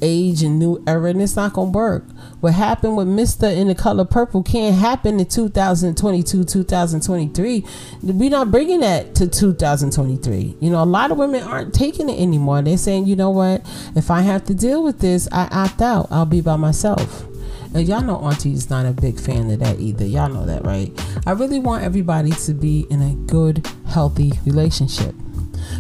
age 0.01 0.43
and 0.43 0.59
new 0.59 0.83
era 0.87 1.11
and 1.11 1.23
it's 1.23 1.37
not 1.37 1.53
gonna 1.53 1.71
work. 1.71 2.05
What 2.41 2.55
happened 2.55 2.97
with 2.97 3.09
Mr. 3.09 3.55
in 3.55 3.69
the 3.69 3.75
color 3.75 4.05
purple 4.05 4.43
can't 4.43 4.77
happen 4.77 5.19
in 5.21 5.27
2022, 5.27 6.45
2023. 6.45 7.65
We're 8.03 8.31
not 8.31 8.51
bringing 8.51 8.81
that 8.81 9.15
to 9.17 9.29
2023. 9.29 10.57
You 10.61 10.71
know, 10.71 10.83
a 10.83 10.85
lot 10.85 11.11
of 11.11 11.19
women 11.19 11.43
aren't 11.43 11.73
taking 11.73 12.11
it 12.11 12.21
anymore. 12.21 12.63
They're 12.63 12.77
saying, 12.77 13.07
you 13.07 13.17
know 13.17 13.31
what, 13.31 13.63
if 13.95 14.11
I 14.11 14.23
have 14.23 14.45
to 14.45 14.55
deal 14.55 14.83
with 14.83 14.99
this, 14.99 15.29
I 15.33 15.49
opt 15.51 15.81
out. 15.81 16.09
I'll 16.11 16.27
be 16.27 16.41
by 16.41 16.57
myself. 16.57 17.27
And 17.75 17.89
y'all 17.89 18.03
know 18.03 18.19
Auntie's 18.19 18.71
not 18.71 18.87
a 18.87 18.93
big 18.93 19.19
fan 19.19 19.51
of 19.51 19.59
that 19.59 19.81
either. 19.81 20.05
Y'all 20.05 20.29
know 20.29 20.47
that, 20.47 20.65
right? 20.65 20.93
I 21.27 21.33
really 21.33 21.59
want 21.59 21.83
everybody 21.83 22.31
to 22.31 22.55
be 22.55 22.87
in 22.89 23.03
a 23.03 23.15
good, 23.27 23.67
healthy 23.89 24.33
relationship. 24.47 25.13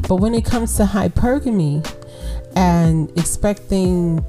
But 0.08 0.16
when 0.16 0.34
it 0.34 0.44
comes 0.44 0.76
to 0.76 0.84
hypergamy 0.84 1.86
and 2.56 3.16
expecting 3.16 4.24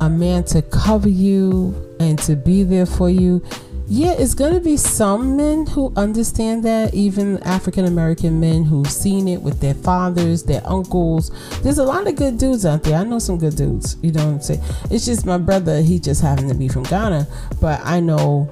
a 0.00 0.08
man 0.08 0.44
to 0.44 0.62
cover 0.62 1.08
you 1.08 1.96
and 1.98 2.16
to 2.20 2.36
be 2.36 2.62
there 2.62 2.86
for 2.86 3.10
you, 3.10 3.42
yeah, 3.86 4.12
it's 4.12 4.32
going 4.32 4.54
to 4.54 4.60
be 4.60 4.78
some 4.78 5.36
men 5.36 5.66
who 5.66 5.92
understand 5.94 6.64
that, 6.64 6.94
even 6.94 7.42
African 7.42 7.84
American 7.84 8.40
men 8.40 8.64
who've 8.64 8.90
seen 8.90 9.28
it 9.28 9.42
with 9.42 9.60
their 9.60 9.74
fathers, 9.74 10.42
their 10.42 10.62
uncles. 10.64 11.30
There's 11.62 11.76
a 11.76 11.84
lot 11.84 12.06
of 12.06 12.16
good 12.16 12.38
dudes 12.38 12.64
out 12.64 12.82
there. 12.82 12.98
I 12.98 13.04
know 13.04 13.18
some 13.18 13.36
good 13.36 13.56
dudes. 13.56 13.98
You 14.00 14.12
know 14.12 14.26
what 14.26 14.32
I'm 14.34 14.40
saying? 14.40 14.62
It's 14.90 15.04
just 15.04 15.26
my 15.26 15.36
brother, 15.36 15.82
he 15.82 15.98
just 15.98 16.22
happened 16.22 16.48
to 16.48 16.54
be 16.54 16.68
from 16.68 16.84
Ghana, 16.84 17.26
but 17.60 17.80
I 17.84 18.00
know 18.00 18.50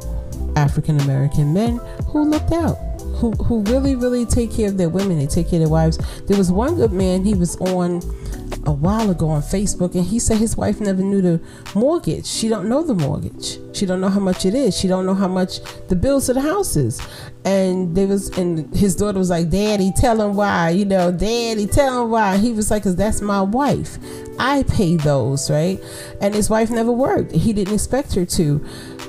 African 0.54 1.00
American 1.00 1.54
men 1.54 1.78
who 2.08 2.24
looked 2.24 2.52
out. 2.52 2.76
Who, 3.22 3.30
who 3.32 3.60
really 3.64 3.94
really 3.94 4.26
take 4.26 4.50
care 4.50 4.68
of 4.68 4.76
their 4.76 4.88
women 4.88 5.16
they 5.18 5.26
take 5.26 5.48
care 5.48 5.58
of 5.58 5.60
their 5.60 5.68
wives 5.68 5.96
there 6.26 6.36
was 6.36 6.50
one 6.50 6.74
good 6.74 6.90
man 6.90 7.24
he 7.24 7.34
was 7.34 7.54
on 7.60 8.00
a 8.64 8.72
while 8.72 9.10
ago 9.10 9.28
on 9.28 9.42
Facebook 9.42 9.94
and 9.94 10.04
he 10.04 10.18
said 10.18 10.38
his 10.38 10.56
wife 10.56 10.80
never 10.80 11.02
knew 11.02 11.20
the 11.20 11.40
mortgage. 11.74 12.26
She 12.26 12.48
don't 12.48 12.68
know 12.68 12.82
the 12.82 12.94
mortgage. 12.94 13.58
She 13.74 13.86
don't 13.86 14.00
know 14.00 14.08
how 14.08 14.20
much 14.20 14.46
it 14.46 14.54
is. 14.54 14.76
She 14.76 14.88
don't 14.88 15.06
know 15.06 15.14
how 15.14 15.28
much 15.28 15.60
the 15.88 15.96
bills 15.96 16.28
of 16.28 16.36
the 16.36 16.42
house 16.42 16.76
is. 16.76 17.00
And 17.44 17.96
there 17.96 18.06
was 18.06 18.28
and 18.38 18.72
his 18.74 18.94
daughter 18.94 19.18
was 19.18 19.30
like, 19.30 19.50
Daddy, 19.50 19.92
tell 19.96 20.20
him 20.20 20.36
why, 20.36 20.70
you 20.70 20.84
know, 20.84 21.10
Daddy, 21.10 21.66
tell 21.66 22.04
him 22.04 22.10
why. 22.10 22.36
He 22.36 22.52
was 22.52 22.70
like, 22.70 22.84
Cause 22.84 22.96
that's 22.96 23.20
my 23.20 23.42
wife. 23.42 23.98
I 24.38 24.62
pay 24.64 24.96
those, 24.96 25.50
right? 25.50 25.80
And 26.20 26.34
his 26.34 26.48
wife 26.48 26.70
never 26.70 26.92
worked. 26.92 27.32
He 27.32 27.52
didn't 27.52 27.74
expect 27.74 28.14
her 28.14 28.24
to. 28.26 28.64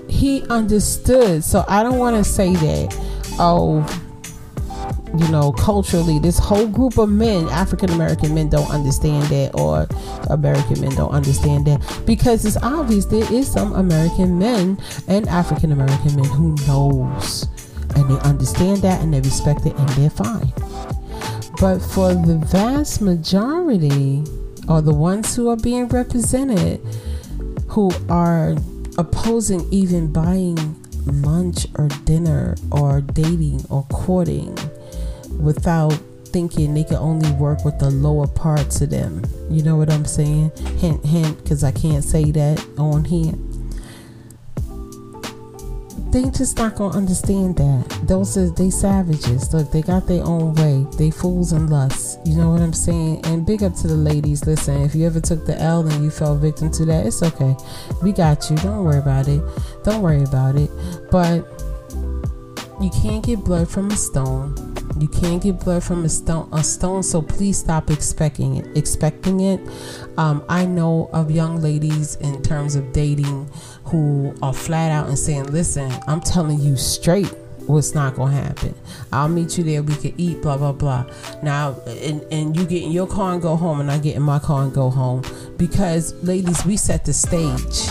He 0.09 0.43
understood. 0.47 1.43
So 1.43 1.63
I 1.67 1.83
don't 1.83 1.97
want 1.97 2.17
to 2.17 2.23
say 2.23 2.53
that, 2.53 2.95
oh, 3.39 3.85
you 5.15 5.27
know, 5.29 5.51
culturally, 5.51 6.19
this 6.19 6.39
whole 6.39 6.67
group 6.67 6.97
of 6.97 7.09
men, 7.09 7.47
African 7.49 7.91
American 7.91 8.33
men, 8.33 8.49
don't 8.49 8.69
understand 8.69 9.23
that, 9.25 9.51
or 9.53 9.87
American 10.29 10.81
men 10.81 10.95
don't 10.95 11.11
understand 11.11 11.67
that, 11.67 12.01
because 12.05 12.45
it's 12.45 12.57
obvious 12.57 13.05
there 13.05 13.31
is 13.31 13.51
some 13.51 13.73
American 13.73 14.39
men 14.39 14.77
and 15.07 15.27
African 15.29 15.71
American 15.71 16.15
men 16.15 16.25
who 16.25 16.55
knows 16.67 17.47
and 17.95 18.09
they 18.09 18.19
understand 18.27 18.77
that 18.77 19.01
and 19.01 19.13
they 19.13 19.21
respect 19.21 19.65
it 19.65 19.75
and 19.75 19.89
they're 19.89 20.09
fine. 20.09 20.51
But 21.59 21.79
for 21.79 22.13
the 22.13 22.41
vast 22.51 23.01
majority, 23.01 24.23
or 24.67 24.81
the 24.81 24.93
ones 24.93 25.35
who 25.35 25.49
are 25.49 25.57
being 25.57 25.87
represented, 25.89 26.79
who 27.67 27.91
are 28.09 28.55
opposing 28.97 29.67
even 29.71 30.11
buying 30.11 30.57
lunch 31.05 31.67
or 31.77 31.87
dinner 32.05 32.55
or 32.71 33.01
dating 33.01 33.65
or 33.69 33.83
courting 33.91 34.57
without 35.43 35.93
thinking 36.33 36.73
they 36.73 36.83
can 36.83 36.97
only 36.97 37.31
work 37.33 37.63
with 37.63 37.77
the 37.79 37.91
lower 37.91 38.27
parts 38.27 38.81
of 38.81 38.89
them. 38.89 39.23
You 39.49 39.63
know 39.63 39.75
what 39.75 39.91
I'm 39.91 40.05
saying? 40.05 40.51
Hint, 40.77 41.05
hint, 41.05 41.37
because 41.43 41.63
I 41.63 41.71
can't 41.71 42.03
say 42.03 42.31
that 42.31 42.65
on 42.77 43.05
here. 43.05 43.33
They 46.11 46.29
just 46.29 46.57
not 46.57 46.75
gonna 46.75 46.95
understand 46.95 47.55
that. 47.57 48.01
Those 48.03 48.37
are 48.37 48.49
they 48.49 48.69
savages. 48.69 49.51
Look, 49.51 49.71
they 49.71 49.81
got 49.81 50.05
their 50.05 50.23
own 50.23 50.53
way. 50.53 50.85
They 50.97 51.09
fools 51.09 51.53
and 51.53 51.71
lusts. 51.71 52.17
You 52.23 52.35
know 52.35 52.51
what 52.51 52.61
I'm 52.61 52.73
saying? 52.73 53.25
And 53.25 53.47
big 53.47 53.63
up 53.63 53.75
to 53.77 53.87
the 53.87 53.95
ladies. 53.95 54.45
Listen, 54.45 54.81
if 54.83 54.93
you 54.93 55.07
ever 55.07 55.19
took 55.19 55.45
the 55.47 55.59
L 55.59 55.87
and 55.87 56.03
you 56.03 56.11
fell 56.11 56.35
victim 56.35 56.71
to 56.73 56.85
that, 56.85 57.07
it's 57.07 57.23
okay. 57.23 57.55
We 58.03 58.11
got 58.11 58.49
you. 58.51 58.57
Don't 58.57 58.83
worry 58.83 58.99
about 58.99 59.27
it. 59.27 59.41
Don't 59.83 60.03
worry 60.03 60.23
about 60.23 60.55
it. 60.55 60.69
But 61.09 61.47
you 62.79 62.91
can't 63.01 63.25
get 63.25 63.39
blood 63.39 63.67
from 63.67 63.89
a 63.89 63.95
stone 63.95 64.72
you 64.99 65.07
can't 65.07 65.41
get 65.41 65.59
blood 65.59 65.83
from 65.83 66.05
a 66.05 66.09
stone, 66.09 66.49
a 66.51 66.63
stone. 66.63 67.03
So 67.03 67.21
please 67.21 67.57
stop 67.57 67.89
expecting 67.89 68.57
it. 68.57 68.77
Expecting 68.77 69.41
it. 69.41 69.59
Um, 70.17 70.43
I 70.49 70.65
know 70.65 71.09
of 71.13 71.31
young 71.31 71.61
ladies 71.61 72.15
in 72.17 72.41
terms 72.43 72.75
of 72.75 72.91
dating 72.93 73.49
who 73.85 74.35
are 74.41 74.53
flat 74.53 74.91
out 74.91 75.07
and 75.07 75.17
saying, 75.17 75.45
"Listen, 75.45 75.91
I'm 76.07 76.21
telling 76.21 76.59
you 76.59 76.75
straight." 76.75 77.33
what's 77.67 77.95
not 77.95 78.15
gonna 78.15 78.33
happen. 78.33 78.75
I'll 79.11 79.29
meet 79.29 79.57
you 79.57 79.63
there. 79.63 79.83
We 79.83 79.95
can 79.95 80.13
eat. 80.17 80.41
Blah 80.41 80.57
blah 80.57 80.71
blah. 80.71 81.05
Now, 81.41 81.75
and 81.87 82.21
and 82.31 82.55
you 82.55 82.65
get 82.65 82.83
in 82.83 82.91
your 82.91 83.07
car 83.07 83.33
and 83.33 83.41
go 83.41 83.55
home, 83.55 83.79
and 83.79 83.91
I 83.91 83.99
get 83.99 84.15
in 84.15 84.21
my 84.21 84.39
car 84.39 84.63
and 84.63 84.73
go 84.73 84.89
home 84.89 85.23
because, 85.57 86.13
ladies, 86.23 86.65
we 86.65 86.77
set 86.77 87.05
the 87.05 87.13
stage. 87.13 87.89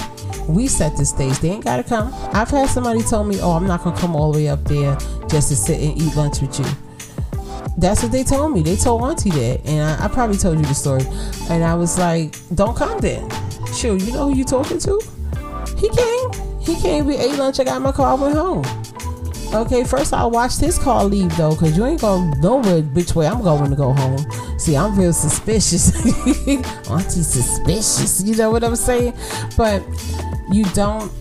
We 0.49 0.67
set 0.67 0.97
the 0.97 1.05
stage. 1.05 1.39
They 1.39 1.51
ain't 1.51 1.65
gotta 1.65 1.85
come. 1.85 2.13
I've 2.33 2.51
had 2.51 2.69
somebody 2.69 3.03
tell 3.03 3.25
me, 3.25 3.41
"Oh, 3.41 3.53
I'm 3.53 3.67
not 3.67 3.85
gonna 3.85 3.97
come 3.97 4.17
all 4.17 4.33
the 4.33 4.41
way 4.41 4.49
up 4.49 4.65
there 4.65 4.97
just 5.29 5.49
to 5.49 5.57
sit 5.57 5.81
and 5.81 6.01
eat 6.01 6.17
lunch 6.17 6.41
with 6.41 6.59
you." 6.59 6.67
That's 7.77 8.03
what 8.03 8.13
they 8.13 8.23
told 8.23 8.53
me. 8.53 8.63
They 8.63 8.77
told 8.77 9.03
Auntie 9.03 9.31
that, 9.31 9.61
and 9.67 9.83
I, 9.83 10.05
I 10.05 10.09
probably 10.09 10.37
told 10.37 10.59
you 10.59 10.65
the 10.65 10.75
story. 10.75 11.05
And 11.51 11.65
I 11.65 11.75
was 11.75 11.99
like, 11.99 12.37
"Don't 12.55 12.77
come 12.77 12.99
then." 13.01 13.29
Sure, 13.73 13.97
you 13.97 14.13
know 14.13 14.29
who 14.29 14.37
you 14.37 14.45
talking 14.45 14.79
to? 14.79 15.01
He 15.79 15.89
came. 15.89 16.61
He 16.61 16.81
came. 16.81 17.07
We 17.07 17.17
ate 17.17 17.39
lunch. 17.39 17.61
I 17.61 17.65
got 17.65 17.81
my 17.81 17.93
car. 17.93 18.17
Went 18.17 18.35
home. 18.35 18.65
Okay, 19.55 19.85
first 19.85 20.15
I 20.15 20.25
watched 20.25 20.61
his 20.61 20.79
car 20.79 21.05
leave 21.05 21.37
though, 21.37 21.55
cause 21.55 21.77
you 21.77 21.85
ain't 21.85 22.01
gonna 22.01 22.35
know 22.41 22.63
which 22.95 23.15
way 23.15 23.27
I'm 23.27 23.43
going 23.43 23.69
to 23.69 23.77
go 23.77 23.93
home. 23.93 24.25
See, 24.59 24.77
I'm 24.77 24.99
real 24.99 25.13
suspicious. 25.13 25.95
Auntie 26.89 27.23
suspicious. 27.23 28.23
You 28.23 28.37
know 28.37 28.51
what 28.51 28.65
I'm 28.65 28.77
saying? 28.77 29.13
But 29.57 29.83
you 30.51 30.65
don't 30.67 31.13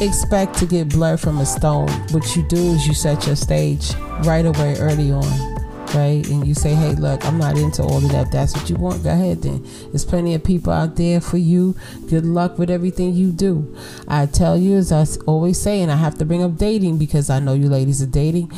expect 0.00 0.58
to 0.58 0.66
get 0.66 0.88
blood 0.88 1.20
from 1.20 1.38
a 1.38 1.46
stone. 1.46 1.88
What 2.10 2.36
you 2.36 2.42
do 2.48 2.56
is 2.56 2.86
you 2.86 2.94
set 2.94 3.26
your 3.26 3.36
stage 3.36 3.94
right 4.24 4.44
away 4.44 4.76
early 4.78 5.12
on. 5.12 5.56
Right, 5.94 6.28
and 6.28 6.46
you 6.46 6.52
say, 6.52 6.74
"Hey, 6.74 6.94
look, 6.96 7.24
I'm 7.24 7.38
not 7.38 7.56
into 7.56 7.82
all 7.82 8.04
of 8.04 8.10
that. 8.10 8.32
That's 8.32 8.54
what 8.54 8.68
you 8.68 8.74
want. 8.74 9.04
Go 9.04 9.10
ahead, 9.10 9.42
then. 9.42 9.64
There's 9.92 10.04
plenty 10.04 10.34
of 10.34 10.42
people 10.42 10.72
out 10.72 10.96
there 10.96 11.20
for 11.20 11.38
you. 11.38 11.76
Good 12.08 12.26
luck 12.26 12.58
with 12.58 12.70
everything 12.70 13.14
you 13.14 13.30
do." 13.30 13.72
I 14.08 14.26
tell 14.26 14.58
you, 14.58 14.76
as 14.76 14.90
I 14.90 15.06
always 15.26 15.58
say, 15.60 15.80
and 15.80 15.92
I 15.92 15.96
have 15.96 16.18
to 16.18 16.24
bring 16.24 16.42
up 16.42 16.58
dating 16.58 16.98
because 16.98 17.30
I 17.30 17.38
know 17.38 17.54
you 17.54 17.68
ladies 17.68 18.02
are 18.02 18.06
dating. 18.06 18.50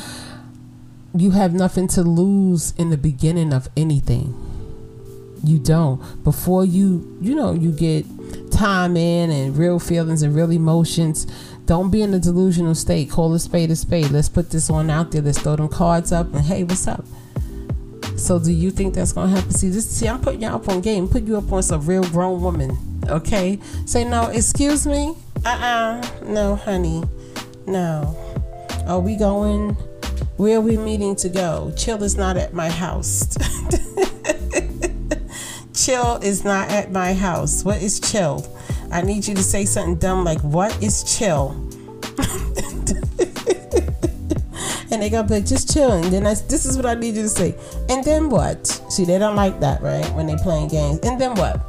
You 1.15 1.33
have 1.33 1.53
nothing 1.53 1.87
to 1.89 2.03
lose 2.03 2.73
in 2.79 2.89
the 2.89 2.97
beginning 2.97 3.53
of 3.53 3.69
anything. 3.77 4.35
You 5.45 5.59
don't. 5.59 6.01
Before 6.25 6.65
you, 6.65 7.17
you 7.21 7.35
know, 7.35 7.53
you 7.53 7.73
get 7.73 8.07
time 8.59 8.97
in 8.97 9.31
and 9.31 9.57
real 9.57 9.79
feelings 9.79 10.23
and 10.23 10.35
real 10.35 10.51
emotions. 10.51 11.27
Don't 11.67 11.91
be 11.91 12.03
in 12.03 12.13
a 12.13 12.19
delusional 12.19 12.75
state. 12.75 13.09
Call 13.09 13.33
a 13.33 13.39
spade 13.39 13.71
a 13.71 13.77
spade. 13.77 14.11
Let's 14.11 14.29
put 14.29 14.51
this 14.51 14.69
one 14.69 14.91
out 14.91 15.13
there. 15.13 15.23
Let's 15.23 15.39
throw 15.39 15.55
them 15.55 15.69
cards 15.69 16.11
up 16.11 16.35
and 16.35 16.45
hey, 16.45 16.65
what's 16.65 16.89
up? 16.89 17.05
So 18.17 18.41
do 18.41 18.51
you 18.51 18.73
think 18.73 18.95
that's 18.95 19.13
gonna 19.13 19.31
happen? 19.31 19.53
See 19.53 19.69
this 19.69 19.89
see 19.89 20.09
I'm 20.09 20.21
putting 20.21 20.43
you 20.43 20.49
up 20.49 20.69
on 20.69 20.81
game, 20.81 21.07
put 21.07 21.23
you 21.23 21.37
up 21.37 21.53
on 21.53 21.63
some 21.63 21.87
real 21.87 22.03
grown 22.05 22.43
woman. 22.43 22.77
Okay? 23.09 23.61
Say 23.87 24.03
no, 24.03 24.27
excuse 24.27 24.87
me? 24.87 25.15
Uh-uh. 25.47 26.03
No, 26.25 26.57
honey. 26.57 27.05
No. 27.67 28.17
Are 28.89 28.99
we 28.99 29.15
going 29.15 29.77
where 30.37 30.59
are 30.59 30.61
we 30.61 30.77
meeting 30.77 31.15
to 31.17 31.29
go? 31.29 31.73
Chill 31.77 32.03
is 32.03 32.17
not 32.17 32.37
at 32.37 32.55
my 32.55 32.71
house. 32.71 33.37
chill 35.89 36.17
is 36.17 36.45
not 36.45 36.69
at 36.69 36.93
my 36.93 37.15
house. 37.15 37.65
What 37.65 37.81
is 37.81 37.99
chill? 37.99 38.47
I 38.93 39.01
need 39.01 39.27
you 39.27 39.35
to 39.35 39.43
say 39.43 39.65
something 39.65 39.97
dumb 39.97 40.23
like, 40.23 40.39
What 40.41 40.71
is 40.83 41.03
chill? 41.03 41.53
and 44.91 45.01
they 45.01 45.09
gonna 45.09 45.27
be 45.27 45.37
like, 45.37 45.47
just 45.47 45.73
chill. 45.73 45.93
And 45.93 46.13
then 46.13 46.27
I, 46.27 46.35
this 46.35 46.67
is 46.67 46.77
what 46.77 46.85
I 46.85 46.93
need 46.93 47.15
you 47.15 47.23
to 47.23 47.29
say. 47.31 47.55
And 47.89 48.05
then 48.05 48.29
what? 48.29 48.67
See, 48.91 49.07
they 49.07 49.19
don't 49.19 49.35
like 49.35 49.61
that, 49.61 49.81
right? 49.81 50.05
When 50.15 50.27
they 50.27 50.37
playing 50.37 50.69
games. 50.69 50.99
And 51.05 51.19
then 51.19 51.35
what? 51.37 51.68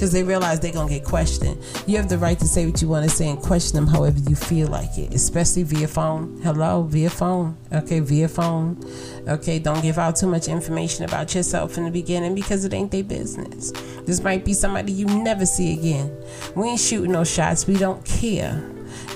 Because 0.00 0.12
they 0.12 0.22
realize 0.22 0.58
they're 0.60 0.72
gonna 0.72 0.88
get 0.88 1.04
questioned. 1.04 1.62
You 1.86 1.98
have 1.98 2.08
the 2.08 2.16
right 2.16 2.38
to 2.38 2.46
say 2.46 2.64
what 2.64 2.80
you 2.80 2.88
want 2.88 3.04
to 3.04 3.14
say 3.14 3.28
and 3.28 3.38
question 3.38 3.76
them 3.76 3.86
however 3.86 4.18
you 4.30 4.34
feel 4.34 4.68
like 4.68 4.96
it, 4.96 5.12
especially 5.12 5.62
via 5.62 5.86
phone. 5.86 6.40
Hello, 6.42 6.84
via 6.84 7.10
phone. 7.10 7.58
Okay, 7.70 8.00
via 8.00 8.26
phone. 8.26 8.82
Okay, 9.28 9.58
don't 9.58 9.82
give 9.82 9.98
out 9.98 10.16
too 10.16 10.26
much 10.26 10.48
information 10.48 11.04
about 11.04 11.34
yourself 11.34 11.76
in 11.76 11.84
the 11.84 11.90
beginning 11.90 12.34
because 12.34 12.64
it 12.64 12.72
ain't 12.72 12.90
their 12.90 13.04
business. 13.04 13.72
This 14.06 14.22
might 14.22 14.42
be 14.42 14.54
somebody 14.54 14.90
you 14.90 15.04
never 15.04 15.44
see 15.44 15.74
again. 15.74 16.10
We 16.56 16.68
ain't 16.68 16.80
shooting 16.80 17.12
no 17.12 17.22
shots. 17.22 17.66
We 17.66 17.76
don't 17.76 18.02
care. 18.02 18.58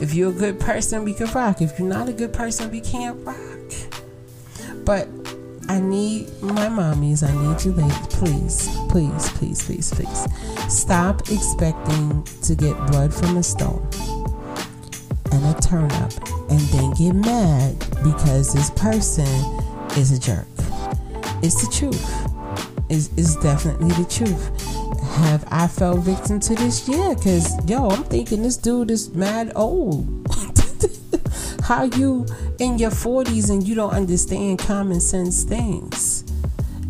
If 0.02 0.12
you're 0.12 0.32
a 0.32 0.34
good 0.34 0.60
person, 0.60 1.02
we 1.02 1.14
can 1.14 1.28
rock. 1.28 1.62
If 1.62 1.78
you're 1.78 1.88
not 1.88 2.10
a 2.10 2.12
good 2.12 2.34
person, 2.34 2.70
we 2.70 2.82
can't 2.82 3.16
rock. 3.24 3.38
But 4.84 5.08
I 5.68 5.80
need 5.80 6.28
my 6.42 6.68
mommies, 6.68 7.22
I 7.22 7.32
need 7.32 7.64
you 7.64 7.72
ladies, 7.72 8.06
please, 8.08 8.68
please, 8.90 9.28
please, 9.30 9.62
please, 9.64 9.92
please. 9.92 10.72
Stop 10.72 11.20
expecting 11.30 12.22
to 12.42 12.54
get 12.54 12.76
blood 12.88 13.12
from 13.12 13.36
a 13.36 13.42
stone 13.42 13.88
and 15.32 15.44
a 15.44 15.60
turn 15.60 15.90
up 15.92 16.12
and 16.50 16.60
then 16.60 16.90
get 16.92 17.14
mad 17.14 17.78
because 18.02 18.52
this 18.52 18.70
person 18.70 19.26
is 19.96 20.12
a 20.12 20.18
jerk. 20.20 20.46
It's 21.42 21.66
the 21.66 21.72
truth. 21.72 22.24
It's, 22.88 23.10
it's 23.16 23.36
definitely 23.36 23.90
the 23.90 24.08
truth. 24.08 24.60
Have 25.16 25.46
I 25.50 25.66
fell 25.66 25.96
victim 25.96 26.40
to 26.40 26.54
this? 26.54 26.88
Yeah, 26.88 27.14
because, 27.14 27.52
yo, 27.68 27.88
I'm 27.88 28.04
thinking 28.04 28.42
this 28.42 28.56
dude 28.56 28.90
is 28.90 29.14
mad 29.14 29.52
old. 29.54 30.26
How 31.64 31.84
you 31.84 32.26
in 32.58 32.78
your 32.78 32.90
40s 32.90 33.50
and 33.50 33.66
you 33.66 33.74
don't 33.74 33.92
understand 33.92 34.58
common 34.58 35.00
sense 35.00 35.44
things? 35.44 36.24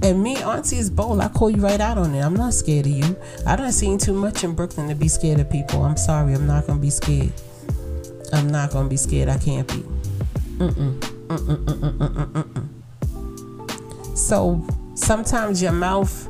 And 0.03 0.23
me, 0.23 0.37
Auntie 0.37 0.77
is 0.77 0.91
bold. 0.91 1.21
I 1.21 1.29
call 1.29 1.49
you 1.51 1.63
right 1.63 1.81
out 1.81 1.97
on 1.97 2.15
it. 2.15 2.21
I'm 2.21 2.35
not 2.35 2.53
scared 2.53 2.85
of 2.87 2.93
you. 2.93 3.17
I 3.47 3.57
don't 3.57 3.73
seen 3.73 3.97
too 3.97 4.13
much 4.13 4.45
in 4.45 4.55
Brooklyn 4.55 4.89
to 4.89 4.95
be 4.95 5.09
scared 5.09 5.41
of 5.41 5.49
people. 5.51 5.83
I'm 5.83 5.97
sorry. 5.97 6.35
I'm 6.35 6.47
not 6.47 6.67
gonna 6.67 6.79
be 6.79 6.91
scared. 6.91 7.33
I'm 8.33 8.51
not 8.51 8.71
gonna 8.71 8.89
be 8.89 8.99
scared. 8.99 9.29
I 9.31 9.39
can't 9.39 9.67
be. 9.69 9.83
So 14.15 14.63
sometimes 14.95 15.63
your 15.63 15.73
mouth 15.73 16.29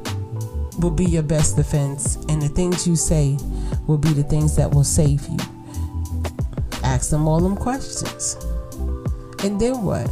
will 0.78 0.90
be 0.90 1.04
your 1.04 1.22
best 1.22 1.56
defense, 1.56 2.16
and 2.28 2.40
the 2.40 2.48
things 2.48 2.86
you 2.86 2.94
say 2.94 3.36
will 3.86 3.98
be 3.98 4.12
the 4.12 4.22
things 4.22 4.54
that 4.56 4.70
will 4.70 4.84
save 4.84 5.26
you. 5.26 5.38
Ask 6.84 7.10
them 7.10 7.26
all 7.26 7.40
them 7.40 7.56
questions. 7.56 8.36
And 9.44 9.60
then 9.60 9.82
what? 9.82 10.10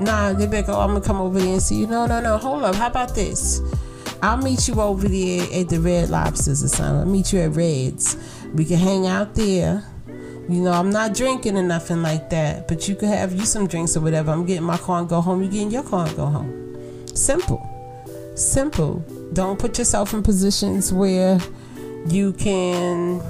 Nah, 0.00 0.32
they 0.32 0.46
like, 0.46 0.68
oh, 0.68 0.78
I'm 0.78 0.90
gonna 0.90 1.00
come 1.00 1.20
over 1.20 1.40
there 1.40 1.54
and 1.54 1.62
see 1.62 1.80
you. 1.80 1.88
No, 1.88 2.06
no, 2.06 2.20
no, 2.20 2.38
hold 2.38 2.62
up. 2.62 2.76
How 2.76 2.86
about 2.86 3.12
this? 3.12 3.60
I'll 4.22 4.36
meet 4.36 4.68
you 4.68 4.80
over 4.80 5.08
there 5.08 5.42
at 5.52 5.68
the 5.68 5.80
Red 5.80 6.10
Lobsters 6.10 6.62
or 6.62 6.68
something. 6.68 7.00
I'll 7.00 7.06
meet 7.06 7.32
you 7.32 7.40
at 7.40 7.56
Red's. 7.56 8.16
We 8.54 8.64
can 8.64 8.76
hang 8.76 9.08
out 9.08 9.34
there. 9.34 9.84
You 10.48 10.62
know, 10.62 10.70
I'm 10.70 10.90
not 10.90 11.12
drinking 11.12 11.58
or 11.58 11.64
nothing 11.64 12.02
like 12.02 12.30
that, 12.30 12.68
but 12.68 12.88
you 12.88 12.94
could 12.94 13.08
have 13.08 13.32
you 13.34 13.44
some 13.44 13.66
drinks 13.66 13.96
or 13.96 14.00
whatever. 14.00 14.30
I'm 14.30 14.46
getting 14.46 14.62
my 14.62 14.78
car 14.78 15.00
and 15.00 15.08
go 15.08 15.20
home. 15.20 15.42
You 15.42 15.48
getting 15.48 15.72
your 15.72 15.82
car 15.82 16.06
and 16.06 16.16
go 16.16 16.26
home. 16.26 17.06
Simple. 17.14 17.60
Simple. 18.36 19.04
Don't 19.32 19.58
put 19.58 19.76
yourself 19.76 20.14
in 20.14 20.22
positions 20.22 20.92
where 20.92 21.40
you 22.06 22.32
can 22.34 23.20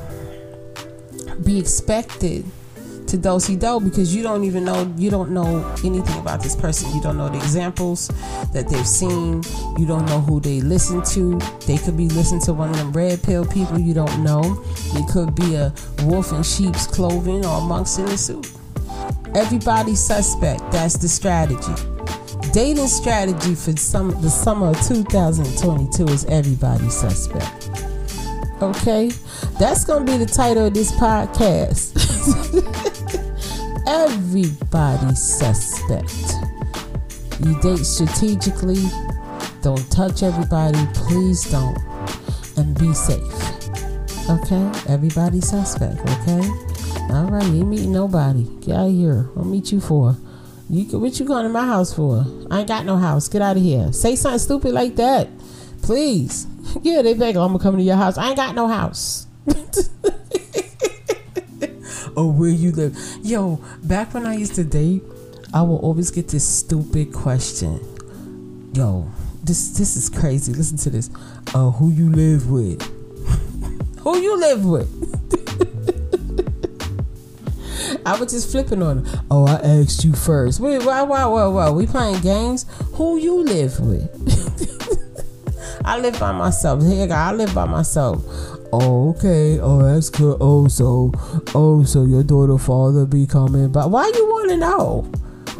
be 1.42 1.58
expected 1.58 2.44
to 3.08 3.16
dosey 3.16 3.56
do 3.56 3.80
because 3.80 4.14
you 4.14 4.22
don't 4.22 4.44
even 4.44 4.64
know 4.64 4.92
you 4.96 5.10
don't 5.10 5.30
know 5.30 5.66
anything 5.84 6.18
about 6.20 6.42
this 6.42 6.54
person. 6.54 6.94
You 6.94 7.00
don't 7.00 7.16
know 7.16 7.28
the 7.28 7.38
examples 7.38 8.08
that 8.52 8.68
they've 8.68 8.86
seen. 8.86 9.42
You 9.78 9.86
don't 9.86 10.06
know 10.06 10.20
who 10.20 10.40
they 10.40 10.60
listen 10.60 11.02
to. 11.14 11.38
They 11.66 11.78
could 11.78 11.96
be 11.96 12.08
listening 12.08 12.42
to 12.42 12.52
one 12.52 12.70
of 12.70 12.76
them 12.76 12.92
red 12.92 13.22
pill 13.22 13.44
people 13.46 13.78
you 13.78 13.94
don't 13.94 14.22
know. 14.22 14.62
It 14.94 15.08
could 15.08 15.34
be 15.34 15.54
a 15.54 15.72
wolf 16.02 16.32
in 16.32 16.42
sheep's 16.42 16.86
clothing 16.86 17.44
or 17.44 17.58
a 17.58 17.60
monks 17.60 17.98
in 17.98 18.06
a 18.06 18.18
suit. 18.18 18.50
Everybody 19.34 19.94
suspect. 19.94 20.60
That's 20.72 20.96
the 20.96 21.08
strategy. 21.08 21.74
Dating 22.52 22.86
strategy 22.86 23.54
for 23.54 23.76
some 23.76 24.10
the 24.22 24.30
summer 24.30 24.68
of 24.68 24.80
2022 24.86 26.04
is 26.08 26.24
everybody 26.26 26.88
suspect. 26.88 27.70
Okay, 28.60 29.10
that's 29.58 29.84
gonna 29.84 30.04
be 30.04 30.16
the 30.16 30.26
title 30.26 30.66
of 30.66 30.74
this 30.74 30.90
podcast. 30.92 31.94
everybody 33.88 35.14
suspect. 35.14 36.34
You 37.42 37.58
date 37.60 37.84
strategically. 37.84 38.84
Don't 39.62 39.90
touch 39.90 40.22
everybody. 40.22 40.78
Please 40.94 41.50
don't. 41.50 41.78
And 42.56 42.78
be 42.78 42.92
safe. 42.92 43.22
Okay? 44.28 44.70
Everybody 44.88 45.40
suspect. 45.40 46.00
Okay? 46.00 46.48
All 47.10 47.28
right. 47.30 47.46
You 47.46 47.64
meeting 47.64 47.92
nobody. 47.92 48.44
Get 48.60 48.76
out 48.76 48.88
of 48.88 48.92
here. 48.92 49.30
I'll 49.36 49.44
meet 49.44 49.72
you 49.72 49.80
for. 49.80 50.16
You 50.68 50.98
what 50.98 51.18
you 51.18 51.24
going 51.24 51.44
to 51.44 51.48
my 51.48 51.64
house 51.64 51.94
for? 51.94 52.26
I 52.50 52.60
ain't 52.60 52.68
got 52.68 52.84
no 52.84 52.98
house. 52.98 53.26
Get 53.28 53.40
out 53.40 53.56
of 53.56 53.62
here. 53.62 53.90
Say 53.92 54.16
something 54.16 54.38
stupid 54.38 54.72
like 54.72 54.96
that, 54.96 55.28
please. 55.82 56.46
Yeah, 56.82 57.00
they 57.00 57.14
think 57.14 57.34
I'm 57.34 57.52
gonna 57.52 57.58
come 57.58 57.78
to 57.78 57.82
your 57.82 57.96
house. 57.96 58.18
I 58.18 58.28
ain't 58.28 58.36
got 58.36 58.54
no 58.54 58.68
house. 58.68 59.26
oh, 62.18 62.26
where 62.26 62.50
you 62.50 62.72
live? 62.72 62.98
Yo, 63.22 63.60
back 63.84 64.12
when 64.12 64.26
I 64.26 64.34
used 64.34 64.56
to 64.56 64.64
date, 64.64 65.02
I 65.54 65.62
will 65.62 65.78
always 65.78 66.10
get 66.10 66.28
this 66.28 66.46
stupid 66.46 67.12
question. 67.12 67.80
Yo, 68.74 69.08
this 69.44 69.78
this 69.78 69.96
is 69.96 70.10
crazy. 70.10 70.52
Listen 70.52 70.76
to 70.78 70.90
this. 70.90 71.10
Uh, 71.54 71.70
who 71.70 71.90
you 71.90 72.10
live 72.10 72.50
with? 72.50 72.82
who 74.00 74.18
you 74.18 74.38
live 74.38 74.64
with? 74.64 74.88
I 78.04 78.18
was 78.18 78.32
just 78.32 78.50
flipping 78.50 78.82
on. 78.82 79.06
Oh, 79.30 79.46
I 79.46 79.54
asked 79.54 80.04
you 80.04 80.12
first. 80.12 80.60
Wait, 80.60 80.84
why, 80.84 81.02
why, 81.02 81.24
why, 81.26 81.46
why? 81.46 81.70
We 81.70 81.86
playing 81.86 82.20
games? 82.20 82.66
Who 82.94 83.18
you 83.18 83.44
live 83.44 83.78
with? 83.80 84.08
I 85.84 85.98
live 85.98 86.18
by 86.18 86.32
myself. 86.32 86.82
Here, 86.82 87.10
I 87.12 87.32
live 87.32 87.54
by 87.54 87.66
myself. 87.66 88.24
Oh, 88.72 89.10
okay. 89.10 89.58
Oh, 89.60 89.82
that's 89.82 90.10
good. 90.10 90.36
Oh, 90.40 90.68
so, 90.68 91.12
oh, 91.54 91.84
so 91.84 92.04
your 92.04 92.22
daughter, 92.22 92.58
father 92.58 93.06
be 93.06 93.26
coming 93.26 93.70
But 93.70 93.90
Why 93.90 94.10
you 94.14 94.26
want 94.26 94.50
to 94.50 94.56
know? 94.56 95.10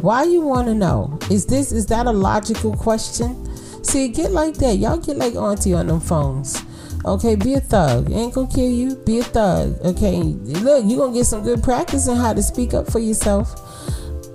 Why 0.01 0.23
you 0.23 0.41
want 0.41 0.67
to 0.67 0.75
know? 0.75 1.19
Is 1.29 1.45
this 1.45 1.71
is 1.71 1.85
that 1.87 2.05
a 2.05 2.11
logical 2.11 2.75
question? 2.75 3.35
See, 3.83 4.07
get 4.07 4.31
like 4.31 4.55
that. 4.55 4.77
Y'all 4.77 4.97
get 4.97 5.17
like 5.17 5.35
auntie 5.35 5.73
on 5.73 5.87
them 5.87 5.99
phones. 5.99 6.61
Okay, 7.05 7.35
be 7.35 7.55
a 7.55 7.59
thug. 7.59 8.11
ain't 8.11 8.33
gonna 8.33 8.47
kill 8.47 8.69
you. 8.69 8.95
Be 8.95 9.19
a 9.19 9.23
thug. 9.23 9.77
Okay, 9.81 10.21
look, 10.21 10.85
you 10.85 10.97
gonna 10.97 11.13
get 11.13 11.25
some 11.25 11.43
good 11.43 11.63
practice 11.63 12.07
on 12.07 12.17
how 12.17 12.33
to 12.33 12.43
speak 12.43 12.73
up 12.73 12.89
for 12.91 12.99
yourself. 12.99 13.55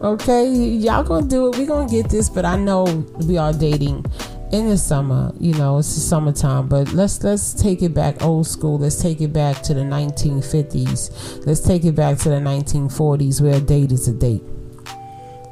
Okay, 0.03 0.51
y'all 0.51 1.03
gonna 1.03 1.27
do 1.27 1.49
it. 1.49 1.57
We 1.57 1.67
gonna 1.67 1.89
get 1.89 2.11
this, 2.11 2.29
but 2.29 2.45
I 2.45 2.57
know 2.57 2.85
we 3.27 3.39
are 3.39 3.53
dating 3.53 4.05
in 4.55 4.69
the 4.69 4.79
summer. 4.79 5.33
You 5.39 5.55
know, 5.55 5.79
it's 5.79 5.95
the 5.95 6.01
summertime. 6.01 6.69
But 6.69 6.93
let's 6.93 7.23
let's 7.23 7.53
take 7.53 7.83
it 7.83 7.93
back 7.93 8.23
old 8.23 8.47
school. 8.47 8.79
Let's 8.79 9.01
take 9.01 9.21
it 9.21 9.33
back 9.33 9.63
to 9.63 9.75
the 9.75 9.83
1950s. 9.83 11.47
Let's 11.47 11.61
take 11.61 11.85
it 11.85 11.95
back 11.95 12.19
to 12.19 12.31
the 12.31 12.37
1940s, 12.37 13.41
where 13.41 13.57
a 13.57 13.61
date 13.61 13.93
is 13.93 14.09
a 14.09 14.13
date. 14.13 14.43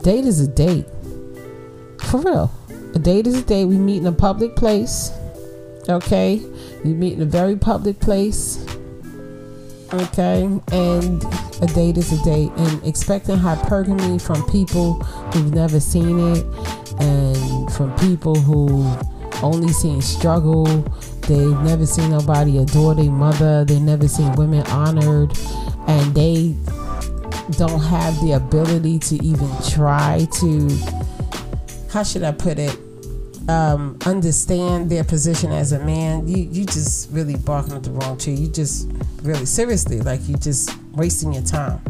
Date 0.03 0.25
is 0.25 0.41
a 0.41 0.49
date. 0.49 0.87
For 2.01 2.21
real, 2.21 2.51
a 2.95 2.99
date 2.99 3.27
is 3.27 3.39
a 3.39 3.43
date. 3.43 3.67
We 3.67 3.77
meet 3.77 3.99
in 3.99 4.07
a 4.07 4.13
public 4.13 4.57
place. 4.57 5.13
Okay 5.89 6.41
you 6.85 6.95
meet 6.95 7.15
in 7.15 7.23
a 7.23 7.27
very 7.27 7.57
public 7.57 8.01
place. 8.01 8.65
Okay, 9.93 10.45
and 10.73 11.25
a 11.61 11.67
date 11.75 11.99
is 11.99 12.13
a 12.13 12.25
date, 12.25 12.51
and 12.57 12.83
expecting 12.85 13.37
hypergamy 13.37 14.21
from 14.21 14.43
people 14.49 14.95
who've 14.95 15.53
never 15.53 15.79
seen 15.79 16.19
it, 16.19 16.47
and 17.03 17.73
from 17.73 17.95
people 17.97 18.35
who 18.35 18.97
only 19.43 19.73
seen 19.73 20.01
struggle. 20.01 20.65
They've 21.29 21.61
never 21.61 21.87
seen 21.87 22.11
nobody 22.11 22.59
adore 22.59 22.95
their 22.95 23.11
mother. 23.11 23.65
They 23.65 23.79
never 23.79 24.09
seen 24.09 24.33
women 24.33 24.67
honored, 24.67 25.33
and 25.87 26.15
they 26.15 26.55
don't 27.59 27.81
have 27.81 28.15
the 28.21 28.33
ability 28.33 28.99
to 29.01 29.25
even 29.25 29.51
try 29.69 30.27
to. 30.41 30.69
How 31.91 32.03
should 32.03 32.23
I 32.23 32.33
put 32.33 32.59
it? 32.59 32.79
um, 33.49 33.99
understand 34.07 34.91
their 34.91 35.05
position 35.05 35.51
as 35.53 35.73
a 35.73 35.79
man, 35.81 36.29
you 36.29 36.49
you 36.51 36.65
just 36.65 37.11
really 37.11 37.37
barking 37.37 37.75
at 37.75 37.83
the 37.83 37.91
wrong 37.91 38.19
tree. 38.19 38.35
You 38.35 38.49
just 38.49 38.91
really 39.23 39.47
seriously 39.47 40.01
like 40.01 40.27
you 40.29 40.37
just 40.37 40.71
wasting 40.93 41.33
your 41.33 41.43
time. 41.43 41.81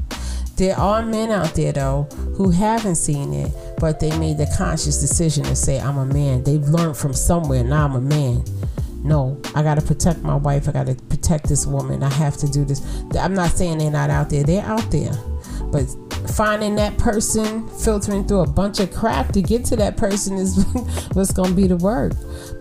There 0.62 0.78
are 0.78 1.04
men 1.04 1.32
out 1.32 1.56
there 1.56 1.72
though 1.72 2.04
who 2.36 2.50
haven't 2.50 2.94
seen 2.94 3.32
it, 3.32 3.50
but 3.80 3.98
they 3.98 4.16
made 4.16 4.38
the 4.38 4.46
conscious 4.56 5.00
decision 5.00 5.42
to 5.46 5.56
say, 5.56 5.80
"I'm 5.80 5.98
a 5.98 6.06
man." 6.06 6.44
They've 6.44 6.62
learned 6.62 6.96
from 6.96 7.14
somewhere. 7.14 7.64
Now 7.64 7.84
I'm 7.84 7.96
a 7.96 8.00
man. 8.00 8.44
no, 9.02 9.40
I 9.56 9.64
got 9.64 9.80
to 9.80 9.82
protect 9.82 10.22
my 10.22 10.36
wife. 10.36 10.68
I 10.68 10.70
got 10.70 10.86
to 10.86 10.94
protect 10.94 11.48
this 11.48 11.66
woman. 11.66 12.04
I 12.04 12.10
have 12.10 12.36
to 12.36 12.48
do 12.48 12.64
this. 12.64 12.80
I'm 13.18 13.34
not 13.34 13.50
saying 13.50 13.78
they're 13.78 13.90
not 13.90 14.08
out 14.08 14.30
there. 14.30 14.44
They're 14.44 14.62
out 14.62 14.88
there. 14.92 15.10
But 15.72 15.88
finding 16.30 16.76
that 16.76 16.96
person, 16.96 17.68
filtering 17.70 18.28
through 18.28 18.42
a 18.42 18.48
bunch 18.48 18.78
of 18.78 18.94
crap 18.94 19.32
to 19.32 19.42
get 19.42 19.64
to 19.64 19.76
that 19.78 19.96
person 19.96 20.36
is 20.36 20.64
what's 21.14 21.32
to 21.32 21.52
be 21.52 21.66
the 21.66 21.76
work. 21.76 22.12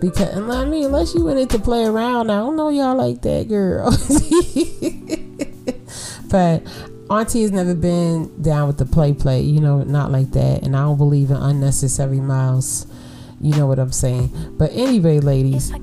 Because, 0.01 0.35
I 0.35 0.65
mean, 0.65 0.85
unless 0.85 1.13
you 1.13 1.23
went 1.23 1.51
to 1.51 1.59
play 1.59 1.85
around, 1.85 2.31
I 2.31 2.37
don't 2.37 2.55
know 2.55 2.69
y'all 2.69 2.95
like 2.95 3.21
that, 3.21 3.47
girl. 3.47 3.91
but 6.31 6.63
Auntie 7.11 7.41
has 7.41 7.51
never 7.51 7.75
been 7.75 8.41
down 8.41 8.67
with 8.67 8.77
the 8.77 8.85
play 8.85 9.11
play, 9.11 9.41
you 9.41 9.59
know, 9.59 9.83
not 9.83 10.11
like 10.13 10.31
that. 10.31 10.63
And 10.63 10.77
I 10.77 10.83
don't 10.83 10.97
believe 10.97 11.29
in 11.29 11.35
unnecessary 11.35 12.21
miles. 12.21 12.87
You 13.41 13.53
know 13.57 13.67
what 13.67 13.79
I'm 13.79 13.91
saying. 13.91 14.31
But 14.57 14.71
anyway, 14.71 15.19
ladies, 15.19 15.73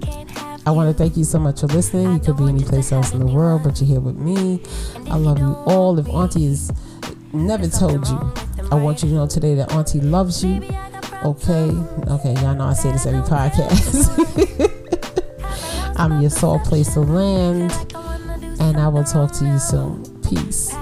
I 0.64 0.70
want 0.70 0.90
to 0.90 0.94
thank 0.96 1.18
you 1.18 1.24
so 1.24 1.38
much 1.38 1.60
for 1.60 1.66
listening. 1.66 2.14
You 2.14 2.18
could 2.18 2.38
be 2.38 2.44
any 2.44 2.64
place 2.64 2.92
else 2.92 3.12
in 3.12 3.20
the 3.20 3.26
world, 3.26 3.62
but 3.62 3.78
you're 3.78 3.88
here 3.88 4.00
with 4.00 4.16
me. 4.16 4.62
I 5.10 5.18
love 5.18 5.38
you 5.38 5.52
all. 5.66 5.98
If 5.98 6.08
Auntie 6.08 6.46
has 6.46 6.72
never 7.34 7.68
told 7.68 8.08
you, 8.08 8.32
I 8.72 8.76
want 8.76 9.02
you 9.02 9.10
to 9.10 9.14
know 9.14 9.26
today 9.26 9.54
that 9.56 9.70
Auntie 9.72 10.00
loves 10.00 10.42
you. 10.42 10.62
Okay, 11.24 11.70
okay, 12.08 12.32
y'all 12.40 12.54
know 12.54 12.64
I 12.64 12.72
say 12.72 12.90
this 12.90 13.04
every 13.04 13.20
podcast. 13.20 14.16
I'm 15.96 16.22
your 16.22 16.30
soul 16.30 16.58
place 16.60 16.94
to 16.94 17.00
land, 17.00 17.70
and 18.60 18.78
I 18.78 18.88
will 18.88 19.04
talk 19.04 19.32
to 19.32 19.44
you 19.44 19.58
soon. 19.58 20.04
Peace. 20.22 20.74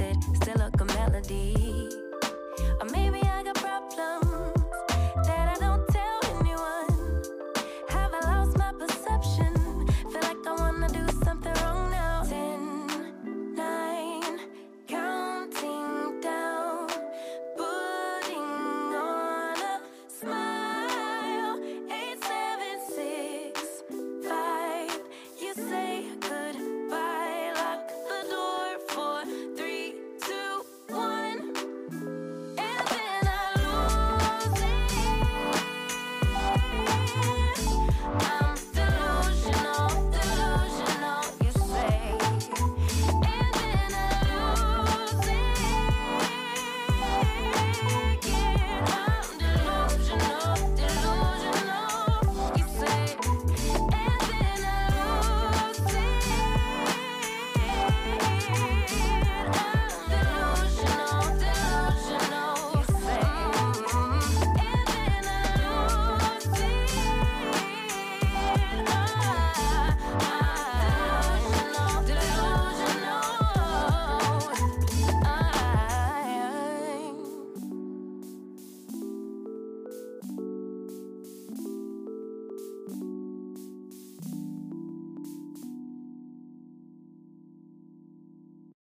It, 0.00 0.22
still 0.36 0.60
a 0.80 0.84
melody. 0.84 2.03